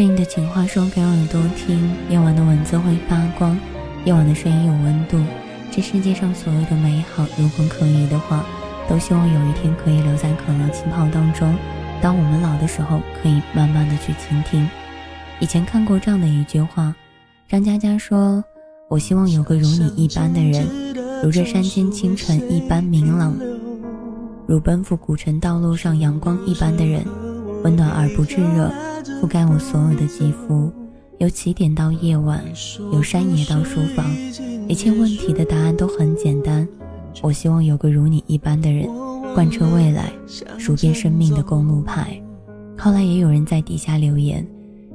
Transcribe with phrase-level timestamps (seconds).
[0.00, 3.54] 是你的情话说给耳朵听，夜晚的文字会发光，
[4.06, 5.18] 夜晚的声音有温度。
[5.70, 8.42] 这世界上所有的美好，如果可以的话，
[8.88, 11.54] 都希望有一天可以留在可乐气泡当中。
[12.00, 14.66] 当我们老的时候，可以慢慢的去倾听。
[15.38, 16.94] 以前看过这样的一句话，
[17.46, 18.42] 张嘉佳说
[18.88, 20.66] ：“我希望有个如你一般的人，
[21.22, 23.36] 如这山间清晨一般明朗，
[24.46, 27.04] 如奔赴古城道路上阳光一般的人，
[27.62, 28.70] 温暖而不炙热，
[29.20, 30.72] 覆盖我所有的肌肤。
[31.18, 32.42] 由起点到夜晚，
[32.92, 34.06] 由山野到书房，
[34.68, 36.66] 一切问题的答案都很简单。
[37.22, 38.88] 我希望有个如你一般的人。”
[39.32, 40.10] 贯彻未来，
[40.58, 42.20] 数遍生命的公路牌。
[42.76, 44.44] 后来也有人在底下留言，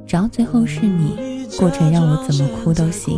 [0.06, 1.16] 只要最后是你，
[1.58, 3.18] 过程让我怎么哭都行。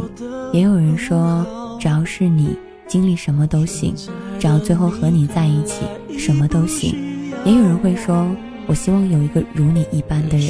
[0.54, 1.44] 也有人说，
[1.80, 2.55] 只要是你，
[2.88, 3.96] 经历什么都行。
[4.38, 5.86] 只要最后和你在一起，
[6.20, 6.93] 什么都行。
[7.43, 8.30] 也有人会说，
[8.68, 10.49] 我希望有一个如你一般的人，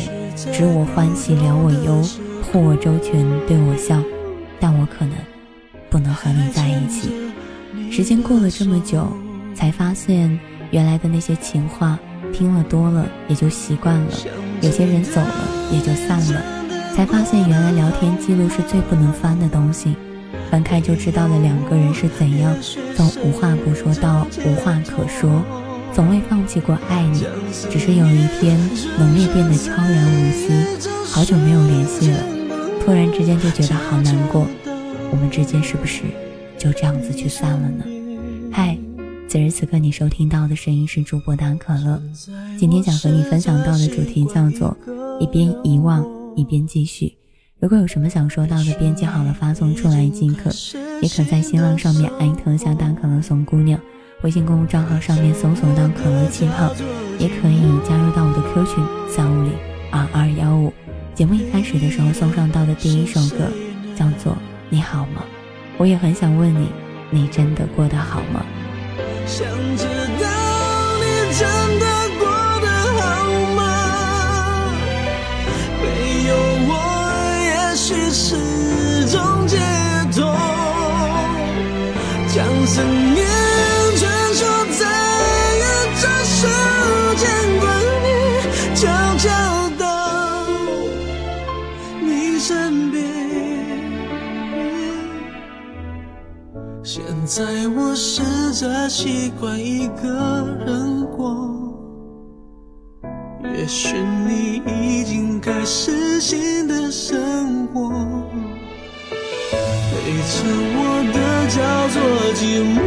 [0.51, 2.01] 知我欢喜了我忧，
[2.43, 4.01] 护我周全对我笑。
[4.59, 5.15] 但我可能
[5.89, 7.11] 不能和你在一起。
[7.91, 9.07] 时间过了这么久，
[9.55, 10.37] 才发现。
[10.69, 11.97] 原来的那些情话，
[12.33, 14.11] 听了多了也就习惯了。
[14.59, 16.43] 有些人走了也就散了，
[16.93, 19.95] 才发现原来聊天记录是最不能翻的东西。
[20.52, 22.53] 翻开就知道了两个人是怎样
[22.97, 25.41] 从无话不说到无话可说。
[25.93, 27.23] 从未放弃过爱你，
[27.69, 28.57] 只是有一天
[28.99, 30.88] 浓烈变得悄然无息。
[31.11, 32.19] 好久没有联系了，
[32.83, 34.45] 突然之间就觉得好难过。
[35.11, 36.03] 我们之间是不是
[36.58, 37.85] 就这样子去散了呢？
[38.52, 38.77] 嗨。
[39.30, 42.02] 此时此刻，你收听到的声音是主播大可乐。
[42.58, 44.75] 今天想和你分享到的主题叫做
[45.19, 46.05] “一边遗忘，
[46.38, 47.13] 一边继续”。
[47.59, 50.49] 如果有什么想说到的，编辑好了发送出来即可。
[51.02, 53.77] 也可在新浪上面艾特下大可乐送姑娘，
[54.23, 56.73] 微信公众账号上面搜索到可乐气泡，
[57.19, 59.53] 也可以加入到我的 Q 群三五零
[59.92, 60.73] 二二幺五。
[61.14, 63.45] 节目一开始的时候送上到的第一首歌
[63.95, 64.33] 叫做
[64.69, 65.21] 《你好吗》，
[65.77, 66.71] 我也很想问你，
[67.11, 68.43] 你真的过得好吗？
[69.27, 69.47] 想
[69.77, 70.27] 知道
[70.97, 71.05] 你
[71.37, 71.47] 真
[71.80, 71.86] 的
[72.17, 72.27] 过
[72.61, 73.23] 得好
[73.55, 73.61] 吗？
[75.80, 75.86] 没
[76.27, 76.33] 有
[76.67, 76.71] 我，
[77.45, 79.58] 也许是种解
[80.11, 80.25] 脱。
[82.33, 83.25] 将思念
[97.27, 97.43] 在
[97.76, 98.23] 我试
[98.54, 101.36] 着习惯一个人过，
[103.43, 107.89] 也许你已经开始新的生活，
[109.11, 110.39] 陪着
[110.73, 111.20] 我的
[111.52, 111.99] 叫做
[112.33, 112.80] 寂寞，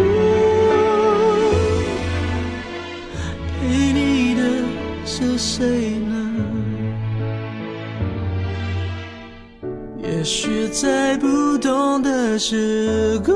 [3.61, 4.41] 陪你的
[5.05, 6.17] 是谁呢？
[10.03, 13.35] 也许在不同的时空。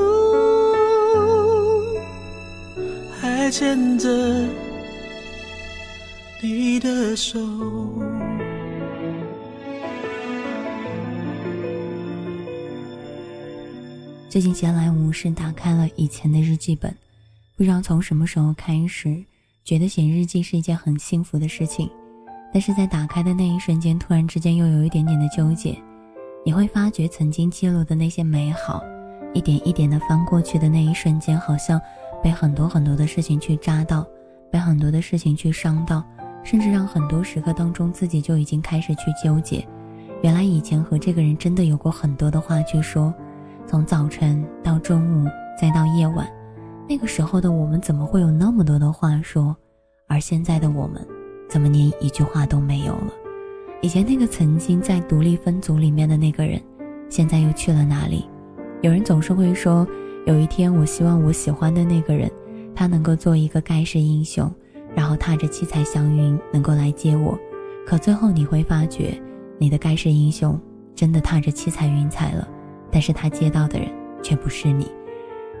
[3.49, 4.09] 牵着
[6.41, 7.39] 你的手。
[14.29, 16.93] 最近闲来无事，打开了以前的日记本，
[17.55, 19.23] 不知道从什么时候开始，
[19.63, 21.89] 觉得写日记是一件很幸福的事情。
[22.53, 25.77] 但是在打开的那一瞬间，突然之间又有一点点的纠结。
[26.45, 28.83] 你会发觉曾经记录的那些美好，
[29.33, 31.79] 一点一点的翻过去的那一瞬间，好像。
[32.25, 34.03] 被很多很多的事情去扎到，
[34.49, 36.03] 被很多的事情去伤到，
[36.43, 39.63] 甚至让很多时刻当中自己就已经开始去纠结。
[40.23, 43.13] 原来以前和这个人真的有过很多的话去说，
[43.67, 45.29] 从早晨到中午
[45.61, 46.27] 再到夜晚，
[46.89, 49.55] 那个时候的我们怎么会有那么多的话说？
[50.07, 51.05] 而现在的我们，
[51.47, 53.13] 怎么连一句话都没有了？
[53.83, 56.59] 以前那个曾经在独立分组里面的那个人，
[57.07, 58.27] 现在又去了哪里？
[58.81, 59.87] 有人总是会说。
[60.25, 62.29] 有一天，我希望我喜欢的那个人，
[62.73, 64.51] 他能够做一个盖世英雄，
[64.95, 67.37] 然后踏着七彩祥云能够来接我。
[67.85, 69.21] 可最后你会发觉，
[69.59, 70.59] 你的盖世英雄
[70.95, 72.47] 真的踏着七彩云彩了，
[72.91, 73.87] 但是他接到的人
[74.23, 74.87] 却不是你。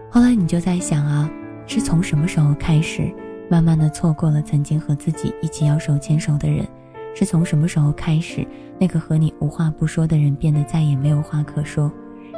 [0.09, 1.29] 后来你就在想啊，
[1.67, 3.13] 是从什么时候开始，
[3.47, 6.65] 慢慢的错过了曾经和自己一起要手牵手的人？
[7.13, 8.43] 是从什么时候开始，
[8.79, 11.91] 那个和你无话不说的人变得再也没有话可说？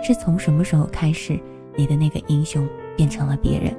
[0.04, 1.40] 是从什么时候开始？
[1.78, 3.74] 你的那个英雄变成了别人，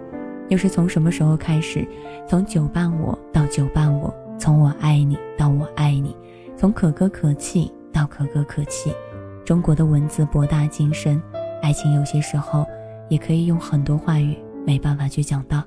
[0.48, 1.86] 又是从什么时候开始？
[2.26, 6.16] 从久伴我到久伴我，从我爱你到我爱你，
[6.56, 8.92] 从可歌可泣到可歌可泣。
[9.44, 11.20] 中国的文字博大精深，
[11.60, 12.64] 爱情有些时候
[13.08, 15.64] 也可以用很多话语没办法去讲到。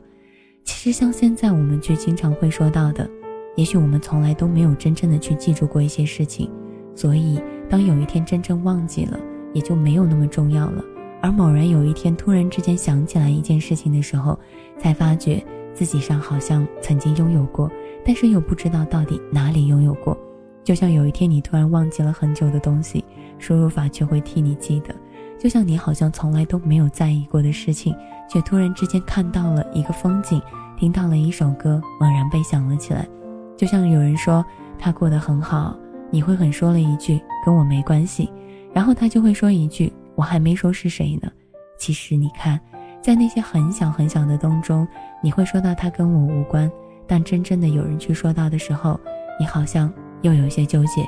[0.63, 3.09] 其实像现在我们却经常会说到的，
[3.55, 6.49] 也许我们从来都没有真正的去记住过一些事情，
[6.95, 9.19] 所以当有一天真正忘记了，
[9.53, 10.83] 也就没有那么重要了。
[11.21, 14.37] 而某人有一天突然之间想起来一件事情的时候，
[14.77, 17.69] 才发觉自己上好像曾经拥有过，
[18.03, 20.17] 但是又不知道到底哪里拥有过。
[20.63, 23.05] 就像有一天你突然忘记了很久的东西，
[23.37, 24.93] 输入法却会替你记得。
[25.39, 27.95] 就像你好像从来都没有在意过的事情，
[28.29, 30.39] 却突然之间看到了一个风景，
[30.77, 33.07] 听到了一首歌，猛然被想了起来。
[33.57, 34.45] 就像有人说
[34.77, 35.75] 他过得很好，
[36.11, 38.31] 你会很说了一句跟我没关系，
[38.73, 41.31] 然后他就会说一句我还没说是谁呢。
[41.77, 42.59] 其实你看，
[43.01, 44.87] 在那些很小很小的当中，
[45.21, 46.71] 你会说到他跟我无关，
[47.07, 48.99] 但真正的有人去说到的时候，
[49.39, 49.91] 你好像
[50.21, 51.05] 又有些纠结。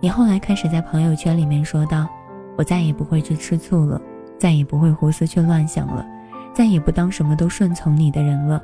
[0.00, 2.06] 你后来开始在朋友圈里面说道。
[2.58, 4.00] 我再也不会去吃醋了，
[4.38, 6.02] 再也不会胡思去乱想了，
[6.54, 8.62] 再也不当什么都顺从你的人了。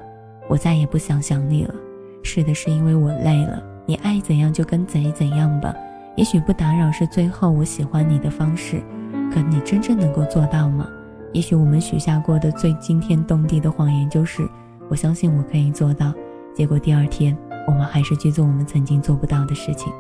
[0.49, 1.75] 我再也不想想你了。
[2.23, 3.62] 是的，是因为我累了。
[3.84, 5.75] 你爱怎样就跟贼怎样吧。
[6.17, 8.82] 也许不打扰是最后我喜欢你的方式，
[9.32, 10.87] 可你真正能够做到吗？
[11.32, 14.46] 也许我们许下过的最惊天动地的谎言就是
[14.90, 16.12] 我相信我可以做到，
[16.55, 17.37] 结果第二天
[17.67, 19.90] 我们还是去做我们曾经做不到的事情。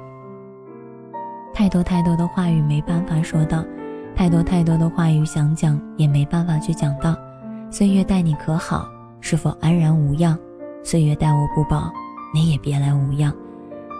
[1.54, 3.64] 太多太多的话语没办法说到。
[4.14, 7.16] 太多太多的话语想讲，也没办法去讲到。
[7.70, 8.86] 岁月待你可好？
[9.20, 10.38] 是否安然无恙？
[10.82, 11.90] 岁月待我不薄，
[12.34, 13.32] 你也别来无恙。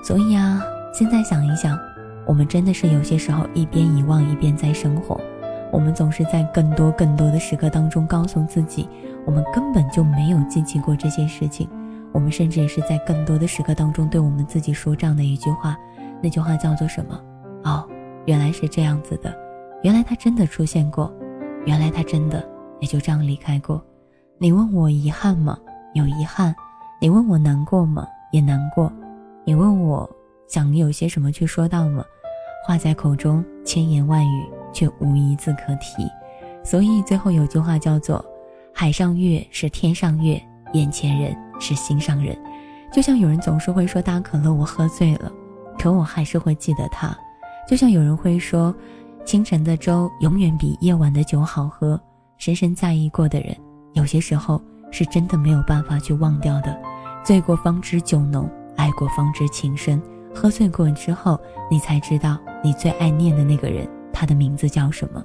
[0.04, 0.60] 所以啊，
[0.92, 1.78] 现在想一想，
[2.26, 5.20] 我们真的是有些时候一边遗忘一边在生活。
[5.70, 8.88] 我们总是在更多更多的时刻当中告诉自己，
[9.24, 11.68] 我们根本就没有记起过这些事情。
[12.12, 15.76] 我们甚至也是在更多的时刻当中对我们自己说这样的一句话，
[16.22, 17.18] 那句话叫做什么？
[17.64, 17.88] 哦，
[18.26, 19.34] 原来是这样子的。
[19.82, 21.10] 原来他真的出现过，
[21.64, 22.46] 原来他真的
[22.80, 23.82] 也就这样离开过。
[24.36, 25.56] 你问我遗憾吗？
[25.94, 26.54] 有遗憾。
[27.00, 28.06] 你问我难过吗？
[28.30, 28.92] 也难过。
[29.44, 30.08] 你问我
[30.52, 32.04] 想有些什么去说到吗？
[32.66, 36.06] 话在口中，千言万语却无一字可提。
[36.62, 38.22] 所以最后有句话叫做
[38.70, 40.38] ：“海上月是天上月，
[40.74, 42.36] 眼前人是心上人。”
[42.92, 45.32] 就像有人总是会说大可乐我喝醉了，
[45.78, 47.16] 可我还是会记得他。
[47.66, 48.74] 就像有人会说。
[49.24, 51.98] 清晨的粥永远比夜晚的酒好喝。
[52.38, 53.56] 深深在意过的人，
[53.92, 54.60] 有些时候
[54.90, 56.76] 是真的没有办法去忘掉的。
[57.24, 60.02] 醉过方知酒浓，爱过方知情深。
[60.34, 61.40] 喝醉过之后，
[61.70, 65.24] 你才知道你最爱念的那个人，他的名字叫什么。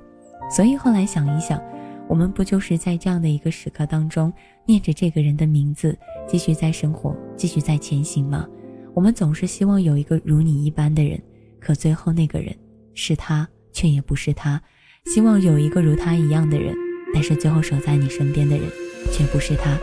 [0.50, 1.62] 所以后来想一想，
[2.08, 4.32] 我们不就是在这样的一个时刻当中，
[4.66, 8.48] 念着这个人的名字，继续在生活，继续在前行吗？
[8.94, 11.22] 我们总是希望有一个如你一般的人，
[11.60, 12.56] 可最后那个人
[12.94, 13.48] 是他。
[13.74, 14.60] 却也不是他，
[15.06, 16.74] 希望有一个如他一样的人，
[17.14, 18.66] 但是最后守在你身边的人，
[19.12, 19.78] 却不是他。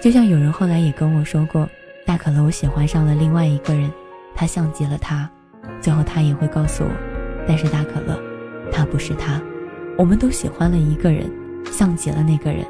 [0.00, 1.68] 就像有人后来也跟我说过，
[2.06, 3.90] 大可乐，我喜欢上了另外一个人，
[4.36, 5.28] 他像极了他。
[5.80, 6.90] 最后他也会告诉我，
[7.48, 8.16] 但是大可乐，
[8.70, 9.42] 他不是他。
[9.98, 11.28] 我们都喜欢了一个人，
[11.72, 12.64] 像极了那个人，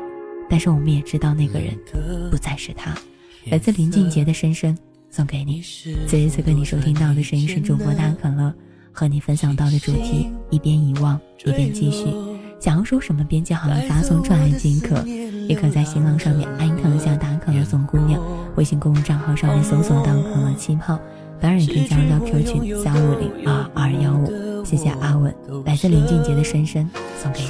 [0.49, 1.77] 但是我们也知道那个人
[2.31, 2.95] 不再是他。
[3.51, 4.75] 来自林俊杰的《深深》
[5.11, 5.61] 送给你。
[5.61, 8.55] 此时此刻你收听到的声音是主播大可乐。
[8.99, 12.07] 和你分享到的主题，一边遗忘一边继续。
[12.59, 15.05] 想要说什么，编辑好了发送出来即可。
[15.47, 18.19] 也可在新浪上面艾特一下“大可乐送姑娘”，
[18.57, 20.99] 微信公众账号上面搜索“到可乐气泡”，
[21.41, 24.65] 当然也可以加入到 Q 群三五零二二幺五。
[24.65, 26.85] 谢谢阿稳，来自林俊杰的《深深》
[27.23, 27.47] 送给你。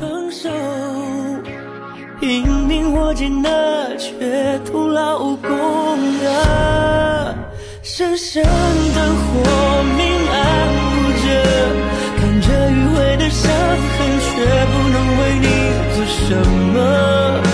[12.19, 14.27] 看着迂回的伤痕，却
[14.67, 15.47] 不能为你
[15.95, 16.19] 做什
[16.73, 17.46] 么。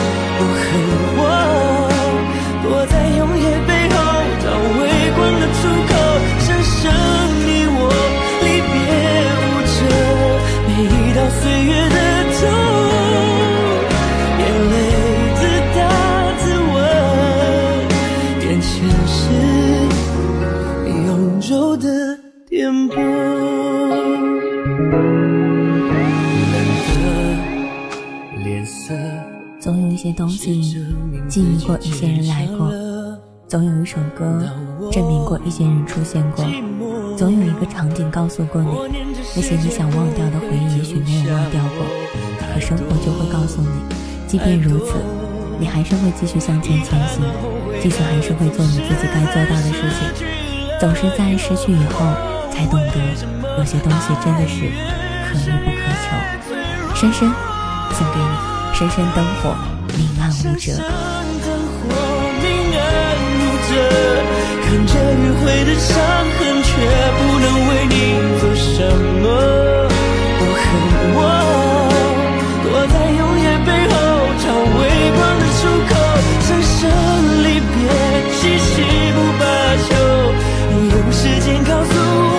[30.22, 30.62] 东西
[31.28, 32.70] 记忆过，一些人来过；
[33.48, 34.40] 总有一首歌
[34.92, 36.44] 证明过，一些人出现过；
[37.18, 38.70] 总有一个场景告诉过你，
[39.34, 41.84] 那些你想忘掉的回忆，也许没有忘掉过。
[42.54, 43.68] 可生活就会告诉你，
[44.28, 44.94] 即便如此，
[45.58, 47.24] 你还是会继续向前前行，
[47.82, 50.24] 继续还是会做你自己该做到的事情。
[50.78, 52.06] 总是在失去以后，
[52.52, 54.70] 才懂得有些东西真的是
[55.26, 56.94] 可遇不可求。
[56.94, 57.28] 深深
[57.90, 58.52] 送给你。
[58.74, 59.54] 深深灯火，
[60.30, 61.80] 生生灯火
[62.42, 62.44] 明
[62.74, 62.80] 暗
[63.36, 63.70] 无辄
[64.64, 65.90] 看着迂回的伤
[66.38, 66.70] 痕却
[67.18, 67.94] 不能为你
[68.40, 68.74] 做什
[69.22, 69.24] 么。
[70.40, 70.64] 我恨
[71.14, 71.18] 我
[72.64, 73.94] 躲在永夜背后
[74.42, 74.44] 找
[74.78, 74.80] 微
[75.16, 75.92] 光的出口
[76.46, 76.80] 生生
[77.44, 77.74] 离别
[78.32, 78.72] 息息
[79.14, 79.42] 不罢
[79.86, 79.90] 休
[80.70, 82.31] 你用时间告诉我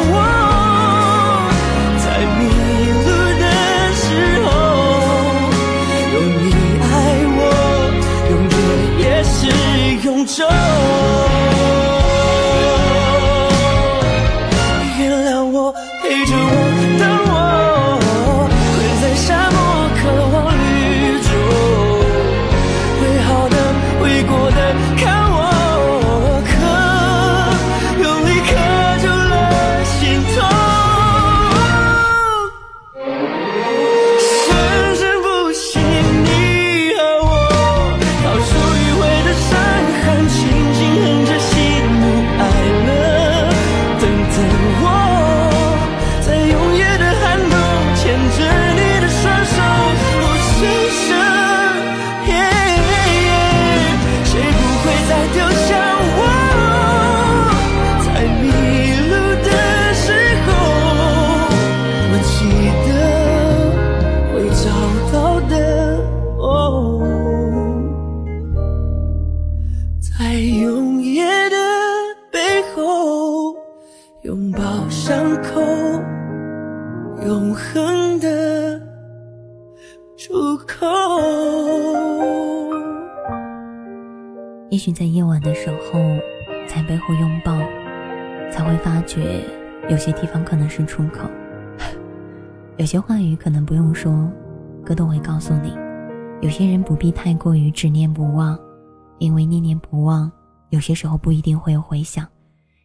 [100.74, 102.28] 有些时候不一定会有回响。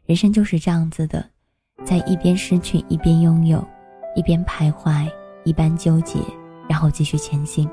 [0.04, 1.24] 人生就是这样子的，
[1.84, 3.66] 在一边失去一边拥有，
[4.14, 5.10] 一边徘徊
[5.42, 6.18] 一边纠结，
[6.68, 7.66] 然后继续前行。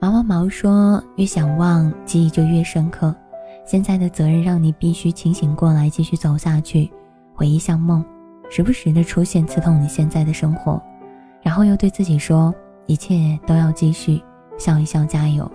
[0.00, 3.14] 毛毛毛说：“越想忘，记忆就越深刻。
[3.64, 6.90] 现在的责任让你必须清醒过来，继续走下去。
[7.32, 8.04] 回忆像梦，
[8.50, 10.82] 时不时的出现，刺痛你现在的生活。
[11.42, 12.52] 然后又对自己说，
[12.86, 14.20] 一切都要继续，
[14.58, 15.48] 笑一笑，加油。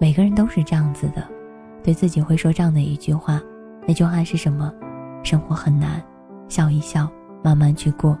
[0.00, 1.24] 每个人都是这样子的，
[1.84, 3.40] 对自己会说这样的一句话。
[3.86, 4.72] 那句话是什么？
[5.22, 6.02] 生活很难，
[6.48, 7.08] 笑一笑，
[7.44, 8.18] 慢慢去过。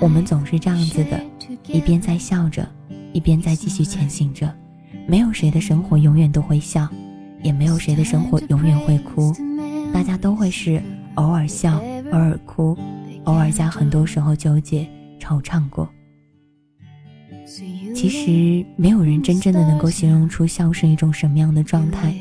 [0.00, 1.18] 我们总是这样子的，
[1.68, 2.68] 一边在笑着。”
[3.14, 4.54] 一边在继续前行着，
[5.06, 6.86] 没有谁的生活永远都会笑，
[7.42, 9.32] 也没有谁的生活永远会哭，
[9.94, 10.80] 大家都会是
[11.14, 11.80] 偶尔笑，
[12.12, 12.76] 偶尔哭，
[13.24, 14.86] 偶尔在很多时候纠结、
[15.18, 15.88] 惆怅过。
[17.94, 22.14] 其实没有人真正的能够形容出笑是一种什么样的状态，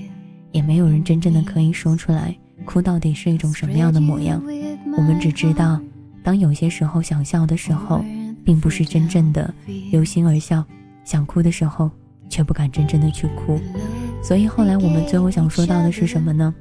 [0.51, 2.35] 也没有人真正的可以说出来
[2.65, 4.41] 哭到底是一种什么样的模样。
[4.97, 5.79] 我们只知道，
[6.23, 8.03] 当有些时候想笑的时候，
[8.43, 9.53] 并不是真正的
[9.91, 10.63] 由心而笑。
[11.03, 11.89] 想哭的时候，
[12.29, 13.59] 却不敢真正的去哭，
[14.21, 16.53] 所以后来我们最后想说到的是什么呢？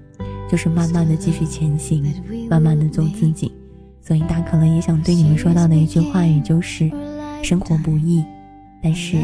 [0.48, 2.04] 就是慢慢的继续前行，
[2.48, 3.52] 慢慢的做自己。
[4.00, 6.88] 所以大可乐也想对你们说到的一句话语就是：
[7.42, 8.24] 生活不易，
[8.80, 9.16] 但是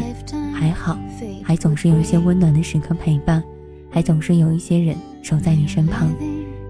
[0.53, 0.99] 还好，
[1.41, 3.41] 还总是有一些温暖的时刻陪伴，
[3.93, 6.11] 还总是有一些人守在你身旁。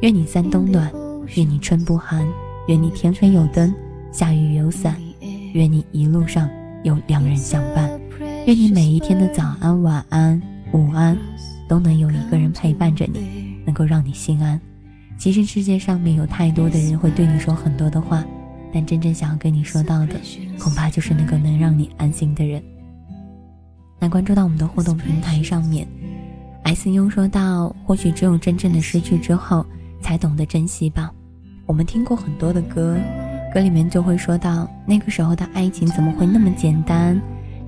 [0.01, 0.91] 愿你三冬暖，
[1.37, 2.27] 愿你春不寒，
[2.67, 3.73] 愿你天黑有灯，
[4.11, 4.97] 下雨有伞，
[5.53, 6.49] 愿你一路上
[6.83, 7.89] 有良人相伴。
[8.45, 10.41] 愿你每一天的早安、晚安、
[10.73, 11.17] 午安，
[11.69, 14.59] 都能有一个人陪伴着你，能够让你心安。
[15.17, 18.25] 其实世界上面有太多的人会对你说很多的话，
[18.73, 20.15] 但真正想要跟你说到的，
[20.59, 22.61] 恐怕就是那个能让你安心的人。
[24.01, 25.87] 那关注到我们的互动平台上面
[26.63, 29.65] ，S U 说到：或许只有真正的失去之后，
[30.01, 31.11] 才懂得珍惜吧。
[31.65, 32.97] 我们听过很多的歌，
[33.53, 37.19] 歌里面就会说到那个时候的爱情怎么会那么简单。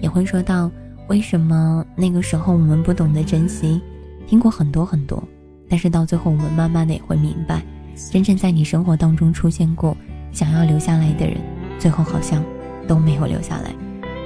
[0.02, 0.70] 也会说到
[1.08, 3.82] 为什么那个时候我们不懂得珍惜，
[4.28, 5.24] 听过很多很多，
[5.70, 7.64] 但是到最后我们慢慢的也会明白，
[8.12, 9.96] 真正在你生活当中出现过
[10.32, 11.38] 想要留下来的人，
[11.80, 12.44] 最后好像
[12.88, 13.74] 都没有留下来。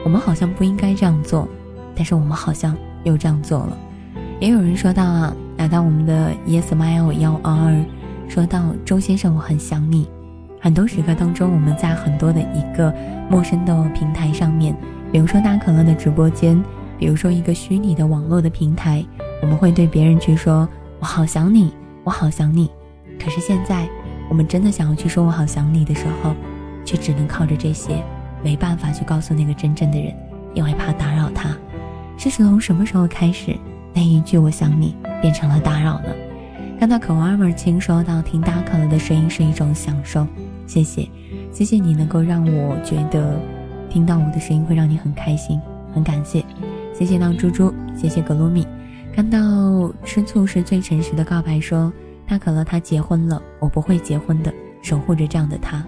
[0.03, 1.47] 我们好像不应该这样做，
[1.95, 3.77] 但是我们好像又这样做了。
[4.39, 7.85] 也有人说到啊，来到我们的 YesMile 幺二二，
[8.29, 10.07] 说到周先生我很想你。
[10.61, 12.93] 很多时刻当中，我们在很多的一个
[13.29, 14.73] 陌生的平台上面。
[15.11, 16.61] 比如说大可乐的直播间，
[16.97, 19.05] 比如说一个虚拟的网络的平台，
[19.41, 20.67] 我们会对别人去说
[20.99, 21.73] “我好想你，
[22.05, 22.71] 我好想你”。
[23.21, 23.89] 可是现在，
[24.29, 26.33] 我们真的想要去说“我好想你”的时候，
[26.85, 28.01] 却只能靠着这些，
[28.41, 30.13] 没办法去告诉那个真正的人，
[30.53, 31.49] 因为怕打扰他。
[32.17, 33.55] 是从什么时候开始，
[33.93, 36.15] 那一句“我想你”变成了打扰呢？
[36.79, 40.25] 看到可爱儿青说到听大可乐的声音是一种享受，
[40.65, 41.09] 谢谢，
[41.51, 43.39] 谢谢你能够让我觉得。
[43.89, 45.59] 听到我的声音会让你很开心，
[45.91, 46.45] 很感谢，
[46.93, 48.67] 谢谢到猪猪，谢谢格鲁米，
[49.15, 51.91] 看到吃醋是最诚实的告白，说
[52.27, 54.53] 大可乐他结婚了，我不会结婚的，
[54.83, 55.83] 守护着这样的他。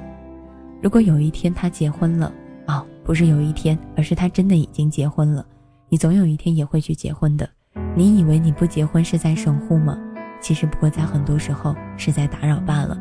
[0.81, 2.34] 如果有一天他结婚了，
[2.65, 5.46] 哦，不是有一天，而是他真的已经结婚了，
[5.88, 7.48] 你总有一天也会去结婚的。
[7.95, 9.97] 你以为你不结婚是在守护吗？
[10.39, 12.97] 其实不过在很多时候是在打扰罢了。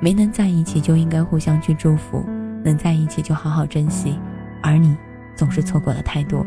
[0.00, 2.24] 没能在一起就应该互相去祝福，
[2.64, 4.18] 能在一起就好好珍惜。
[4.60, 4.96] 而你
[5.34, 6.44] 总是错过了太多。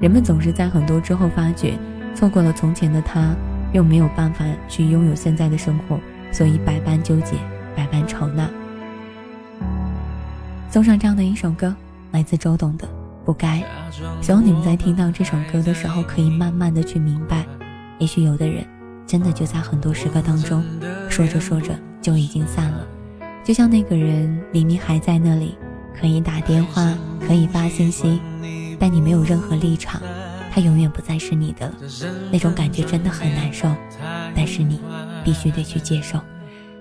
[0.00, 1.78] 人们总是在很多之后发觉，
[2.14, 3.34] 错过了从前的他，
[3.72, 5.98] 又没有办法去拥有现在的生活，
[6.32, 7.36] 所以百般纠结，
[7.76, 8.48] 百般愁纳。
[10.70, 11.74] 送上这样的一首歌，
[12.12, 12.86] 来自周董的
[13.26, 13.58] 《不该》。
[14.24, 17.44] 希望你们在听到这首歌的时候，可以慢慢的去明白，
[17.98, 18.64] 也许有的人，
[19.04, 20.64] 真的就在很多时刻当中，
[21.10, 22.86] 说着说着就已经散了。
[23.44, 25.58] 就像那个人明明还在那里，
[25.98, 28.20] 可以打电话，可以发信息，
[28.78, 30.00] 但你没有任何立场，
[30.52, 31.74] 他永远不再是你的了。
[32.30, 33.68] 那种感觉真的很难受，
[34.34, 34.80] 但是你
[35.24, 36.20] 必须得去接受。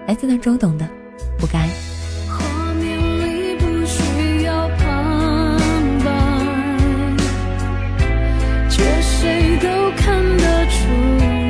[0.08, 0.86] 来自那周董的
[1.40, 1.68] 《不该》。
[10.06, 11.45] 看得出。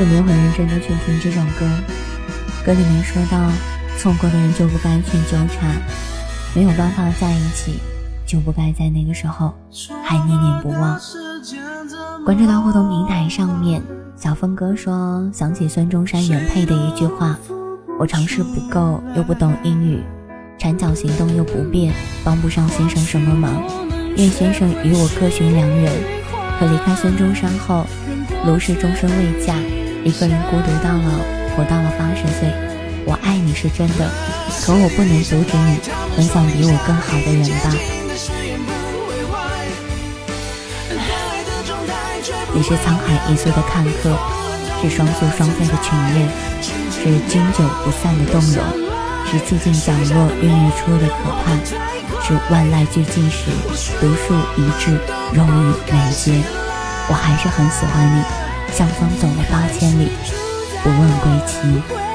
[0.00, 1.66] 有没很认真的去听这首歌？
[2.66, 3.38] 歌里面说到，
[3.96, 5.80] 错过的人就不该去纠缠，
[6.52, 7.78] 没有办法在一起，
[8.26, 9.54] 就不该在那个时候
[10.02, 10.98] 还念念不忘。
[12.24, 13.80] 关注到互动平台上面，
[14.16, 17.38] 小峰哥说想起孙中山原配的一句话
[18.00, 20.02] ：“我常识不够，又不懂英语，
[20.58, 23.62] 缠脚行动又不便，帮不上先生什么忙。
[24.16, 25.92] 愿先生与我各寻良人。”
[26.58, 27.84] 可离开孙中山后，
[28.46, 29.54] 卢氏终身未嫁。
[30.04, 32.52] 一个人孤独到老，活到了八十岁。
[33.06, 34.10] 我爱你是真的，
[34.60, 35.80] 可我不能阻止你
[36.14, 37.72] 很想比我更好的人吧。
[42.52, 44.12] 你是沧海一粟的看客，
[44.82, 46.28] 是双宿双飞的群雁，
[46.92, 48.60] 是经久不散的动容，
[49.24, 51.56] 是寂静角落孕育出的可盼，
[52.20, 53.48] 是万籁俱寂时
[54.02, 55.00] 独树一帜，
[55.32, 56.44] 柔于眉间。
[57.08, 58.43] 我还是很喜欢你。
[58.74, 60.08] 向风走了八千里，
[60.82, 62.13] 不问归期。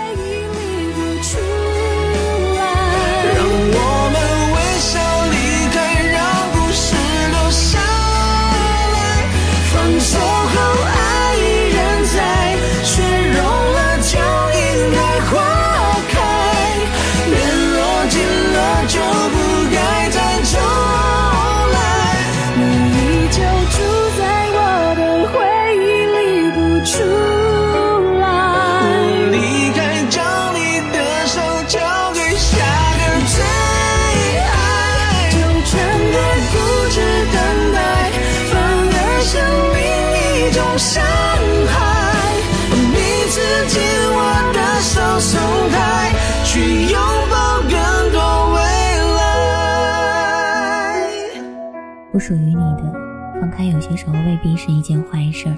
[53.59, 55.57] 但有些时候未必是一件坏事儿。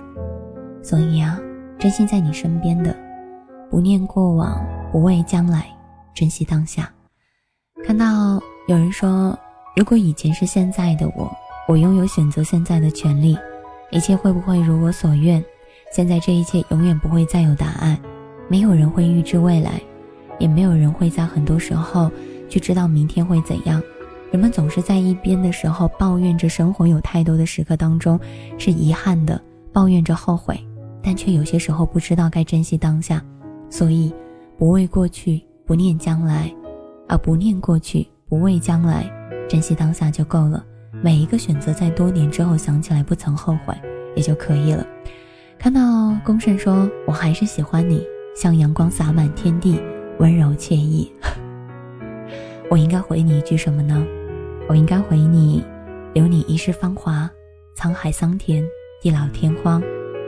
[0.82, 1.40] 所以啊，
[1.78, 2.98] 珍惜在你身边的，
[3.70, 4.60] 不念过往，
[4.92, 5.68] 不畏将来，
[6.12, 6.92] 珍惜当下。
[7.86, 9.38] 看到有人说，
[9.76, 11.32] 如果以前是现在的我，
[11.68, 13.38] 我拥有选择现在的权利，
[13.92, 15.44] 一切会不会如我所愿？
[15.94, 17.96] 现在这一切永远不会再有答案，
[18.48, 19.80] 没有人会预知未来，
[20.40, 22.10] 也没有人会在很多时候
[22.50, 23.80] 去知道明天会怎样。
[24.32, 28.18] 人们总是在一边的时候抱怨着生活有太多的时刻当中
[28.58, 29.40] 是遗憾的，
[29.74, 30.58] 抱怨着后悔，
[31.04, 33.22] 但却有些时候不知道该珍惜当下。
[33.70, 34.12] 所以，
[34.58, 36.52] 不畏过去，不念将来。
[37.10, 39.06] 而不念过去，不畏将来，
[39.50, 40.64] 珍惜当下就够了。
[41.02, 43.76] 每一个选择，在多年之后想起来不曾后悔，
[44.16, 44.88] 也就可以了。
[45.60, 48.02] 看到公胜说：“我还是喜欢你，
[48.34, 49.78] 像阳光洒满天地，
[50.20, 51.12] 温柔惬意。
[52.72, 54.02] ”我应该回你一句什么呢？
[54.72, 55.62] 我应该回你
[56.16, 57.30] ：“留你一世芳华，
[57.76, 58.64] 沧海桑田，
[59.02, 59.84] 地老天荒，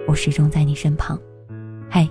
[0.06, 1.18] 我始终在你身旁。”
[1.90, 2.06] 嗨，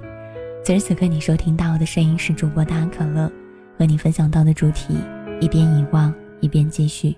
[0.64, 3.30] 此时此刻你收听到的声音是主播大可乐。
[3.78, 4.96] 和你分享到的主题，
[5.42, 7.14] 一边遗忘一边继续。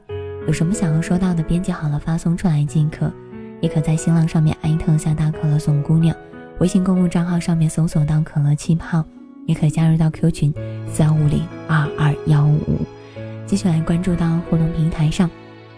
[0.48, 3.08] 有什么想要说到的，编辑好了发送出来即可。
[3.60, 6.16] 也可在新浪上面艾特下大可乐送姑娘，
[6.58, 9.04] 微信公共账号上面搜索到可乐气泡，
[9.46, 10.52] 也可加入到 Q 群
[10.88, 12.80] 四幺五零二二幺五。
[13.46, 15.30] 继续来关注到互动平台上，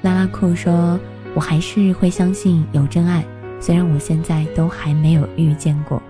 [0.02, 0.98] 拉拉酷说
[1.35, 3.24] ：“我还是会相信有真爱，
[3.61, 6.02] 虽然我现在都还没有遇见过。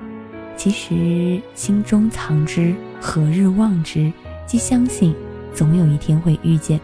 [0.56, 4.12] 其实心中藏之，何日忘之？”
[4.46, 5.14] 既相信，
[5.52, 6.80] 总有一天会遇见。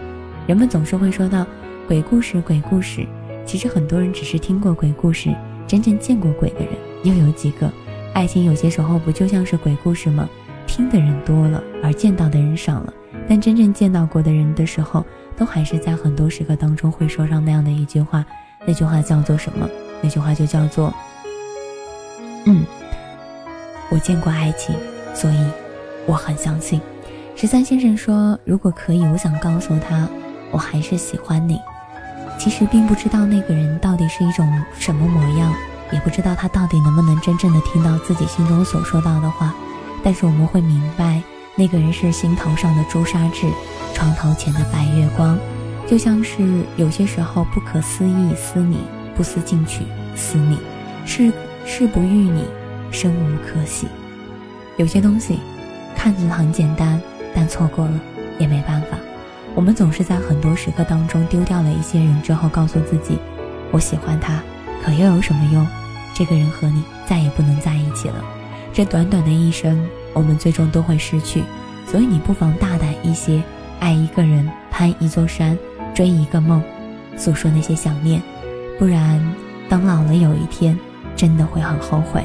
[0.48, 1.46] 人们总是会说到
[1.86, 3.06] 鬼故事，鬼故事。
[3.44, 5.32] 其实很多人只是听过鬼故事，
[5.66, 6.70] 真正见过鬼的人
[7.04, 7.70] 又有几个？
[8.14, 10.28] 爱情有些时候不就像是鬼故事吗？
[10.66, 12.92] 听的人多了，而见到的人少了。
[13.28, 15.04] 但真正见到过的人的时候，
[15.36, 18.24] 都还是在很多时刻当中会说上那样的一句话。
[18.64, 19.68] 那句话叫做什么？
[20.00, 20.92] 那句话就叫做
[22.46, 22.64] ：“嗯，
[23.90, 24.74] 我见过爱情，
[25.14, 25.36] 所以
[26.06, 26.80] 我很相信。”
[27.34, 30.06] 十三先生说：“如果可以，我想告诉他，
[30.50, 31.58] 我还是喜欢你。
[32.38, 34.46] 其实并不知道那个人到底是一种
[34.78, 35.52] 什么模样，
[35.92, 39.54] 也不知道他到底能不能真正的听到自己心中所说到的话。
[40.04, 41.22] 但是我们会明白，
[41.56, 43.46] 那个人是心头上的朱砂痣，
[43.94, 45.38] 床头前的白月光，
[45.86, 48.78] 就像是有些时候不可思议思你，
[49.14, 49.84] 不思进取
[50.14, 50.58] 思你，
[51.04, 51.32] 是
[51.64, 52.44] 是不遇你，
[52.90, 53.86] 生无可喜。
[54.76, 55.38] 有些东西
[55.96, 57.00] 看似很简单。”
[57.34, 58.00] 但错过了
[58.38, 58.88] 也没办法，
[59.54, 63.16] 我们总是在很多时刻当中丢掉了一些人之后，告诉自己，
[63.70, 64.42] 我喜欢他，
[64.84, 65.66] 可又有什么用？
[66.12, 68.22] 这个人和你再也不能在一起了。
[68.70, 69.82] 这短短的一生，
[70.14, 71.42] 我们最终都会失去。
[71.86, 73.42] 所以你不妨大胆一些，
[73.80, 75.58] 爱一个人，攀一座山，
[75.94, 76.62] 追一个梦，
[77.16, 78.22] 诉说那些想念。
[78.78, 79.20] 不然，
[79.68, 80.78] 当老了有一天，
[81.16, 82.24] 真的会很后悔。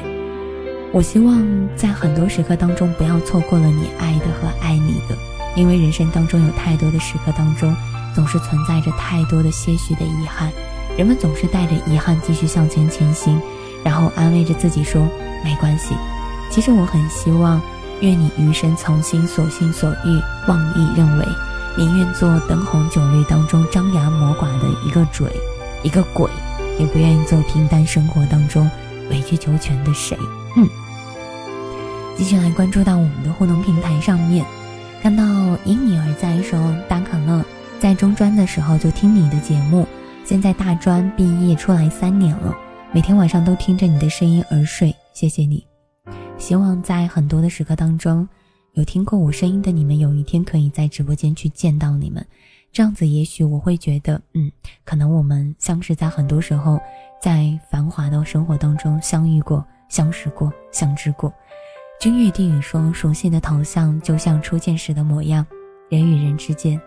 [0.90, 1.44] 我希望
[1.76, 5.16] 在很多时刻当中，不要错过了你爱的和爱你的，
[5.54, 7.74] 因为人生当中有太多的时刻当中，
[8.14, 10.50] 总是存在着太多的些许的遗憾。
[10.96, 13.38] 人们总是带着遗憾继续向前前行，
[13.84, 15.06] 然后安慰着自己说
[15.44, 15.94] 没关系。
[16.50, 17.60] 其实我很希望，
[18.00, 21.26] 愿你余生从心所心所欲，妄意认为，
[21.76, 25.30] 宁愿做灯红酒绿当中张牙磨爪的一个嘴，
[25.82, 26.30] 一个鬼，
[26.78, 28.70] 也不愿意做平淡生活当中
[29.10, 30.16] 委曲求全的谁。
[30.56, 30.68] 嗯，
[32.16, 34.44] 继续来关注到我们的互动平台上面，
[35.02, 35.24] 看到
[35.64, 36.58] 因你而在说
[36.88, 37.44] 大可乐
[37.78, 39.86] 在中专的时候就听你的节目，
[40.24, 42.56] 现在大专毕业出来三年了，
[42.92, 45.67] 每天晚上都听着你的声音而睡，谢谢你。
[46.38, 48.26] 希望在很多的时刻当中，
[48.72, 52.24] 有听过我声音的你们，有一天可以在直播间去见到你们，
[52.72, 54.50] 这样子也许我会觉得，嗯，
[54.84, 56.80] 可能我们像是在很多时候
[57.20, 59.64] 在繁华的生活当中相遇过。
[59.88, 61.32] 相识过，相知过。
[61.98, 65.46] 君越地语说，熟悉的头像就像初见时的模样。
[65.88, 66.78] 人与人之间，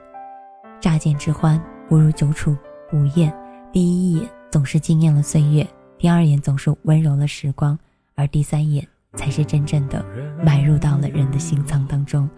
[0.80, 1.60] 乍见之欢
[1.90, 2.56] 不如久处
[2.92, 3.34] 不厌。
[3.74, 7.76] 第一眼总是惊艳了岁月，第二眼总是温柔了时光，
[8.14, 10.04] 而第三眼才是真正的
[10.43, 12.30] 埋入到了人的心脏当中。